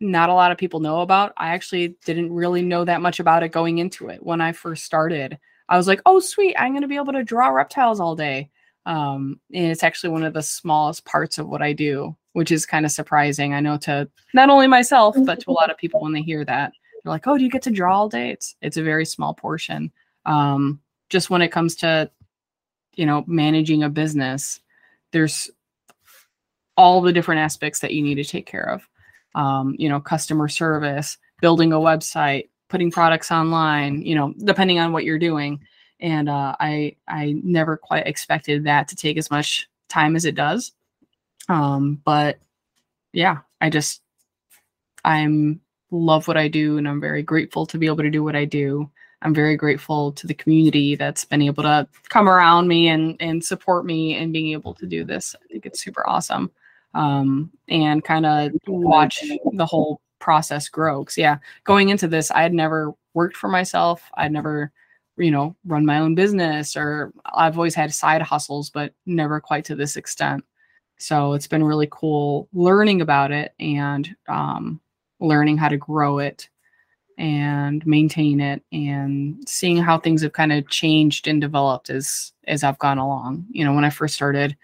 not 0.00 0.28
a 0.28 0.34
lot 0.34 0.52
of 0.52 0.58
people 0.58 0.80
know 0.80 1.00
about. 1.00 1.32
I 1.36 1.54
actually 1.54 1.96
didn't 2.04 2.32
really 2.32 2.62
know 2.62 2.84
that 2.84 3.00
much 3.00 3.20
about 3.20 3.42
it 3.42 3.48
going 3.48 3.78
into 3.78 4.08
it 4.08 4.24
when 4.24 4.40
I 4.40 4.52
first 4.52 4.84
started. 4.84 5.38
I 5.68 5.76
was 5.76 5.86
like, 5.86 6.00
"Oh, 6.06 6.20
sweet, 6.20 6.54
I'm 6.58 6.72
going 6.72 6.82
to 6.82 6.88
be 6.88 6.96
able 6.96 7.12
to 7.14 7.24
draw 7.24 7.48
reptiles 7.48 8.00
all 8.00 8.14
day." 8.16 8.50
Um, 8.84 9.40
and 9.52 9.66
it's 9.66 9.82
actually 9.82 10.10
one 10.10 10.22
of 10.22 10.34
the 10.34 10.42
smallest 10.42 11.04
parts 11.04 11.38
of 11.38 11.48
what 11.48 11.62
I 11.62 11.72
do, 11.72 12.16
which 12.34 12.52
is 12.52 12.66
kind 12.66 12.86
of 12.86 12.92
surprising. 12.92 13.54
I 13.54 13.60
know 13.60 13.76
to 13.78 14.08
not 14.32 14.50
only 14.50 14.66
myself, 14.68 15.16
but 15.24 15.40
to 15.40 15.50
a 15.50 15.52
lot 15.52 15.70
of 15.70 15.76
people 15.76 16.00
when 16.00 16.12
they 16.12 16.22
hear 16.22 16.44
that. 16.44 16.72
They're 17.02 17.12
like, 17.12 17.26
"Oh, 17.26 17.38
do 17.38 17.44
you 17.44 17.50
get 17.50 17.62
to 17.62 17.70
draw 17.70 17.96
all 17.96 18.08
day?" 18.08 18.30
It's 18.30 18.56
it's 18.62 18.76
a 18.76 18.82
very 18.82 19.06
small 19.06 19.34
portion. 19.34 19.92
Um, 20.24 20.80
just 21.08 21.30
when 21.30 21.42
it 21.42 21.52
comes 21.52 21.76
to 21.76 22.10
you 22.94 23.06
know 23.06 23.24
managing 23.26 23.82
a 23.82 23.88
business 23.88 24.60
there's 25.12 25.50
all 26.76 27.00
the 27.00 27.12
different 27.12 27.40
aspects 27.40 27.80
that 27.80 27.94
you 27.94 28.02
need 28.02 28.16
to 28.16 28.24
take 28.24 28.46
care 28.46 28.68
of 28.68 28.88
um, 29.36 29.74
you 29.78 29.88
know 29.88 30.00
customer 30.00 30.48
service 30.48 31.18
building 31.40 31.72
a 31.72 31.76
website 31.76 32.48
putting 32.68 32.90
products 32.90 33.30
online 33.30 34.02
you 34.02 34.14
know 34.14 34.34
depending 34.44 34.78
on 34.78 34.92
what 34.92 35.04
you're 35.04 35.18
doing 35.18 35.60
and 36.00 36.28
uh, 36.28 36.56
i 36.58 36.94
i 37.08 37.34
never 37.44 37.76
quite 37.76 38.06
expected 38.06 38.64
that 38.64 38.88
to 38.88 38.96
take 38.96 39.16
as 39.16 39.30
much 39.30 39.68
time 39.88 40.16
as 40.16 40.24
it 40.24 40.34
does 40.34 40.72
um, 41.48 42.00
but 42.04 42.38
yeah 43.12 43.38
i 43.60 43.70
just 43.70 44.02
i'm 45.04 45.60
love 45.92 46.26
what 46.26 46.36
i 46.36 46.48
do 46.48 46.78
and 46.78 46.88
i'm 46.88 47.00
very 47.00 47.22
grateful 47.22 47.64
to 47.64 47.78
be 47.78 47.86
able 47.86 47.98
to 47.98 48.10
do 48.10 48.24
what 48.24 48.34
i 48.34 48.44
do 48.44 48.90
I'm 49.22 49.34
very 49.34 49.56
grateful 49.56 50.12
to 50.12 50.26
the 50.26 50.34
community 50.34 50.94
that's 50.94 51.24
been 51.24 51.42
able 51.42 51.62
to 51.62 51.88
come 52.08 52.28
around 52.28 52.68
me 52.68 52.88
and 52.88 53.16
and 53.20 53.42
support 53.42 53.86
me 53.86 54.14
and 54.14 54.32
being 54.32 54.52
able 54.52 54.74
to 54.74 54.86
do 54.86 55.04
this. 55.04 55.34
I 55.34 55.46
think 55.48 55.66
it's 55.66 55.82
super 55.82 56.06
awesome. 56.08 56.50
Um, 56.96 57.50
and 57.68 58.02
kind 58.02 58.24
of 58.24 58.52
watch 58.66 59.22
the 59.52 59.66
whole 59.66 60.00
process 60.18 60.68
grow. 60.68 61.04
Cause 61.04 61.18
yeah, 61.18 61.38
going 61.64 61.90
into 61.90 62.08
this, 62.08 62.30
I 62.30 62.42
had 62.42 62.54
never 62.54 62.94
worked 63.14 63.36
for 63.36 63.48
myself. 63.48 64.02
I'd 64.14 64.32
never, 64.32 64.72
you 65.16 65.30
know, 65.30 65.54
run 65.66 65.84
my 65.84 65.98
own 65.98 66.14
business 66.14 66.76
or 66.76 67.12
I've 67.34 67.58
always 67.58 67.74
had 67.74 67.92
side 67.92 68.22
hustles, 68.22 68.70
but 68.70 68.94
never 69.04 69.40
quite 69.40 69.64
to 69.66 69.74
this 69.74 69.96
extent. 69.96 70.44
So 70.98 71.34
it's 71.34 71.46
been 71.46 71.64
really 71.64 71.88
cool 71.90 72.48
learning 72.52 73.02
about 73.02 73.30
it 73.30 73.52
and 73.60 74.14
um, 74.28 74.80
learning 75.20 75.58
how 75.58 75.68
to 75.68 75.76
grow 75.76 76.18
it 76.18 76.48
and 77.18 77.86
maintain 77.86 78.40
it 78.40 78.62
and 78.72 79.42
seeing 79.48 79.78
how 79.78 79.98
things 79.98 80.22
have 80.22 80.32
kind 80.32 80.52
of 80.52 80.68
changed 80.68 81.28
and 81.28 81.40
developed 81.40 81.90
as 81.90 82.32
as 82.46 82.62
I've 82.62 82.78
gone 82.78 82.98
along. 82.98 83.46
You 83.50 83.64
know, 83.64 83.74
when 83.74 83.84
I 83.84 83.90
first 83.90 84.14
started, 84.14 84.56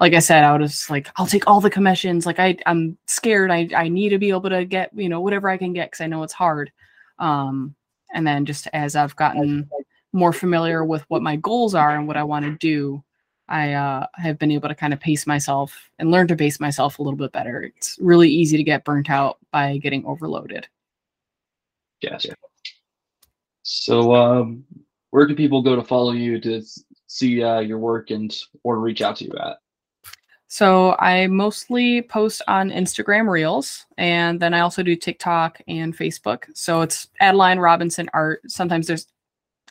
like 0.00 0.14
I 0.14 0.18
said, 0.18 0.44
I 0.44 0.56
was 0.56 0.88
like, 0.88 1.08
I'll 1.16 1.26
take 1.26 1.46
all 1.46 1.60
the 1.60 1.70
commissions. 1.70 2.24
Like 2.26 2.38
I 2.38 2.56
I'm 2.66 2.96
scared. 3.06 3.50
I 3.50 3.68
I 3.76 3.88
need 3.88 4.08
to 4.08 4.18
be 4.18 4.30
able 4.30 4.48
to 4.50 4.64
get, 4.64 4.90
you 4.94 5.08
know, 5.08 5.20
whatever 5.20 5.48
I 5.48 5.58
can 5.58 5.74
get 5.74 5.90
because 5.90 6.00
I 6.00 6.06
know 6.06 6.22
it's 6.22 6.32
hard. 6.32 6.72
Um 7.18 7.74
and 8.14 8.26
then 8.26 8.46
just 8.46 8.66
as 8.72 8.96
I've 8.96 9.14
gotten 9.14 9.68
more 10.12 10.32
familiar 10.32 10.84
with 10.84 11.04
what 11.08 11.22
my 11.22 11.36
goals 11.36 11.74
are 11.74 11.96
and 11.96 12.08
what 12.08 12.16
I 12.16 12.24
want 12.24 12.44
to 12.44 12.56
do, 12.56 13.04
I 13.48 13.74
uh, 13.74 14.06
have 14.14 14.38
been 14.38 14.50
able 14.50 14.68
to 14.68 14.74
kind 14.74 14.92
of 14.92 15.00
pace 15.00 15.26
myself 15.26 15.90
and 15.98 16.10
learn 16.10 16.26
to 16.28 16.36
pace 16.36 16.58
myself 16.58 16.98
a 16.98 17.02
little 17.02 17.16
bit 17.16 17.30
better. 17.30 17.62
It's 17.76 17.96
really 18.00 18.28
easy 18.28 18.56
to 18.56 18.64
get 18.64 18.84
burnt 18.84 19.10
out 19.10 19.38
by 19.52 19.78
getting 19.78 20.04
overloaded. 20.06 20.66
Gotcha. 22.02 22.34
So, 23.62 24.14
um, 24.14 24.64
where 25.10 25.26
can 25.26 25.36
people 25.36 25.62
go 25.62 25.76
to 25.76 25.84
follow 25.84 26.12
you 26.12 26.40
to 26.40 26.62
see 27.06 27.42
uh, 27.42 27.60
your 27.60 27.78
work 27.78 28.10
and 28.10 28.36
or 28.64 28.80
reach 28.80 29.02
out 29.02 29.16
to 29.16 29.24
you 29.24 29.32
at? 29.40 29.58
So 30.52 30.96
I 30.98 31.28
mostly 31.28 32.02
post 32.02 32.42
on 32.48 32.70
Instagram 32.70 33.30
Reels, 33.30 33.86
and 33.98 34.40
then 34.40 34.52
I 34.52 34.60
also 34.60 34.82
do 34.82 34.96
TikTok 34.96 35.60
and 35.68 35.96
Facebook. 35.96 36.46
So 36.54 36.80
it's 36.80 37.06
Adeline 37.20 37.60
Robinson 37.60 38.10
Art. 38.14 38.40
Sometimes 38.48 38.88
there's 38.88 39.06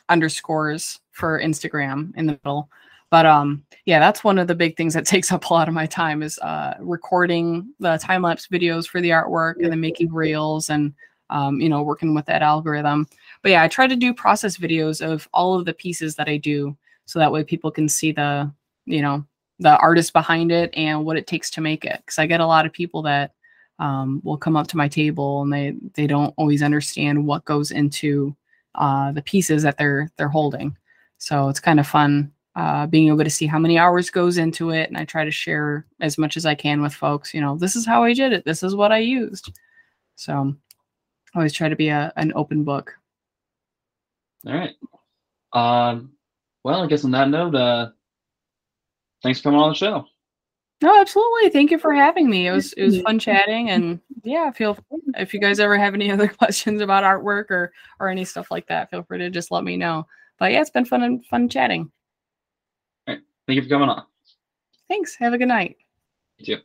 underscores 0.08 0.98
for 1.12 1.38
Instagram 1.38 2.16
in 2.16 2.24
the 2.24 2.32
middle, 2.42 2.70
but 3.10 3.26
um, 3.26 3.62
yeah, 3.84 3.98
that's 3.98 4.24
one 4.24 4.38
of 4.38 4.48
the 4.48 4.54
big 4.54 4.74
things 4.78 4.94
that 4.94 5.04
takes 5.12 5.30
up 5.30 5.44
a 5.44 5.52
lot 5.52 5.68
of 5.68 5.74
my 5.74 5.84
time 5.84 6.22
is 6.22 6.38
uh, 6.38 6.76
recording 6.80 7.74
the 7.78 7.98
time 7.98 8.22
lapse 8.22 8.48
videos 8.48 8.88
for 8.88 9.02
the 9.02 9.10
artwork, 9.10 9.56
and 9.62 9.70
then 9.70 9.82
making 9.82 10.10
reels, 10.10 10.70
and 10.70 10.94
um, 11.28 11.60
you 11.60 11.68
know, 11.68 11.82
working 11.82 12.14
with 12.14 12.24
that 12.24 12.40
algorithm. 12.40 13.06
But 13.42 13.50
yeah, 13.50 13.62
I 13.62 13.68
try 13.68 13.86
to 13.86 13.96
do 13.96 14.14
process 14.14 14.56
videos 14.56 15.06
of 15.06 15.28
all 15.34 15.58
of 15.58 15.66
the 15.66 15.74
pieces 15.74 16.14
that 16.14 16.30
I 16.30 16.38
do, 16.38 16.74
so 17.04 17.18
that 17.18 17.32
way 17.32 17.44
people 17.44 17.70
can 17.70 17.86
see 17.86 18.12
the 18.12 18.50
you 18.86 19.02
know 19.02 19.26
the 19.60 19.76
artist 19.78 20.12
behind 20.12 20.50
it 20.50 20.70
and 20.74 21.04
what 21.04 21.16
it 21.16 21.26
takes 21.26 21.50
to 21.52 21.60
make 21.60 21.84
it. 21.84 21.98
Because 21.98 22.18
i 22.18 22.26
get 22.26 22.40
a 22.40 22.46
lot 22.46 22.66
of 22.66 22.72
people 22.72 23.02
that 23.02 23.34
um, 23.78 24.20
will 24.24 24.36
come 24.36 24.56
up 24.56 24.66
to 24.68 24.76
my 24.76 24.88
table 24.88 25.42
and 25.42 25.52
they 25.52 25.74
they 25.94 26.06
don't 26.06 26.34
always 26.36 26.62
understand 26.62 27.26
what 27.26 27.44
goes 27.44 27.70
into 27.70 28.36
uh, 28.74 29.12
the 29.12 29.22
pieces 29.22 29.62
that 29.62 29.78
they're 29.78 30.10
they're 30.16 30.28
holding. 30.28 30.76
So 31.18 31.48
it's 31.48 31.60
kind 31.60 31.80
of 31.80 31.86
fun 31.86 32.32
uh, 32.56 32.86
being 32.86 33.08
able 33.08 33.24
to 33.24 33.30
see 33.30 33.46
how 33.46 33.58
many 33.58 33.78
hours 33.78 34.10
goes 34.10 34.36
into 34.36 34.70
it 34.70 34.88
and 34.88 34.98
i 34.98 35.04
try 35.04 35.24
to 35.24 35.30
share 35.30 35.86
as 36.00 36.18
much 36.18 36.36
as 36.36 36.44
i 36.44 36.54
can 36.54 36.82
with 36.82 36.92
folks 36.92 37.32
you 37.32 37.40
know 37.40 37.56
this 37.56 37.76
is 37.76 37.86
how 37.86 38.02
i 38.02 38.12
did 38.12 38.32
it. 38.32 38.44
This 38.44 38.62
is 38.62 38.74
what 38.74 38.90
i 38.90 38.98
used. 38.98 39.52
So 40.16 40.54
I 41.34 41.38
always 41.38 41.52
try 41.52 41.68
to 41.68 41.76
be 41.76 41.88
a, 41.88 42.12
an 42.16 42.32
open 42.34 42.64
book. 42.64 42.92
All 44.46 44.52
right. 44.52 44.74
Um, 45.52 46.12
well, 46.64 46.82
I 46.82 46.86
guess 46.86 47.04
on 47.04 47.12
that 47.12 47.28
note, 47.28 47.54
uh, 47.54 47.90
thanks 49.22 49.40
for 49.40 49.44
coming 49.44 49.60
on 49.60 49.70
the 49.70 49.74
show. 49.74 50.06
No, 50.82 50.98
absolutely. 50.98 51.50
Thank 51.50 51.70
you 51.70 51.78
for 51.78 51.92
having 51.92 52.30
me. 52.30 52.46
It 52.46 52.52
was 52.52 52.72
it 52.74 52.84
was 52.84 53.00
fun 53.02 53.18
chatting 53.20 53.70
and 53.70 54.00
yeah, 54.22 54.50
feel 54.50 54.78
if 55.16 55.34
you 55.34 55.40
guys 55.40 55.60
ever 55.60 55.76
have 55.76 55.94
any 55.94 56.10
other 56.12 56.28
questions 56.28 56.80
about 56.80 57.04
artwork 57.04 57.50
or 57.50 57.72
or 57.98 58.08
any 58.08 58.24
stuff 58.24 58.50
like 58.50 58.66
that, 58.68 58.90
feel 58.90 59.02
free 59.02 59.18
to 59.18 59.30
just 59.30 59.50
let 59.50 59.64
me 59.64 59.76
know. 59.76 60.06
But 60.38 60.52
yeah, 60.52 60.60
it's 60.60 60.70
been 60.70 60.86
fun 60.86 61.02
and 61.02 61.24
fun 61.26 61.48
chatting. 61.48 61.90
Thank 63.06 63.22
you 63.46 63.62
for 63.62 63.68
coming 63.68 63.88
on. 63.88 64.04
Thanks. 64.88 65.16
Have 65.16 65.32
a 65.32 65.38
good 65.38 65.48
night. 65.48 65.76
You 66.38 66.56
too. 66.56 66.62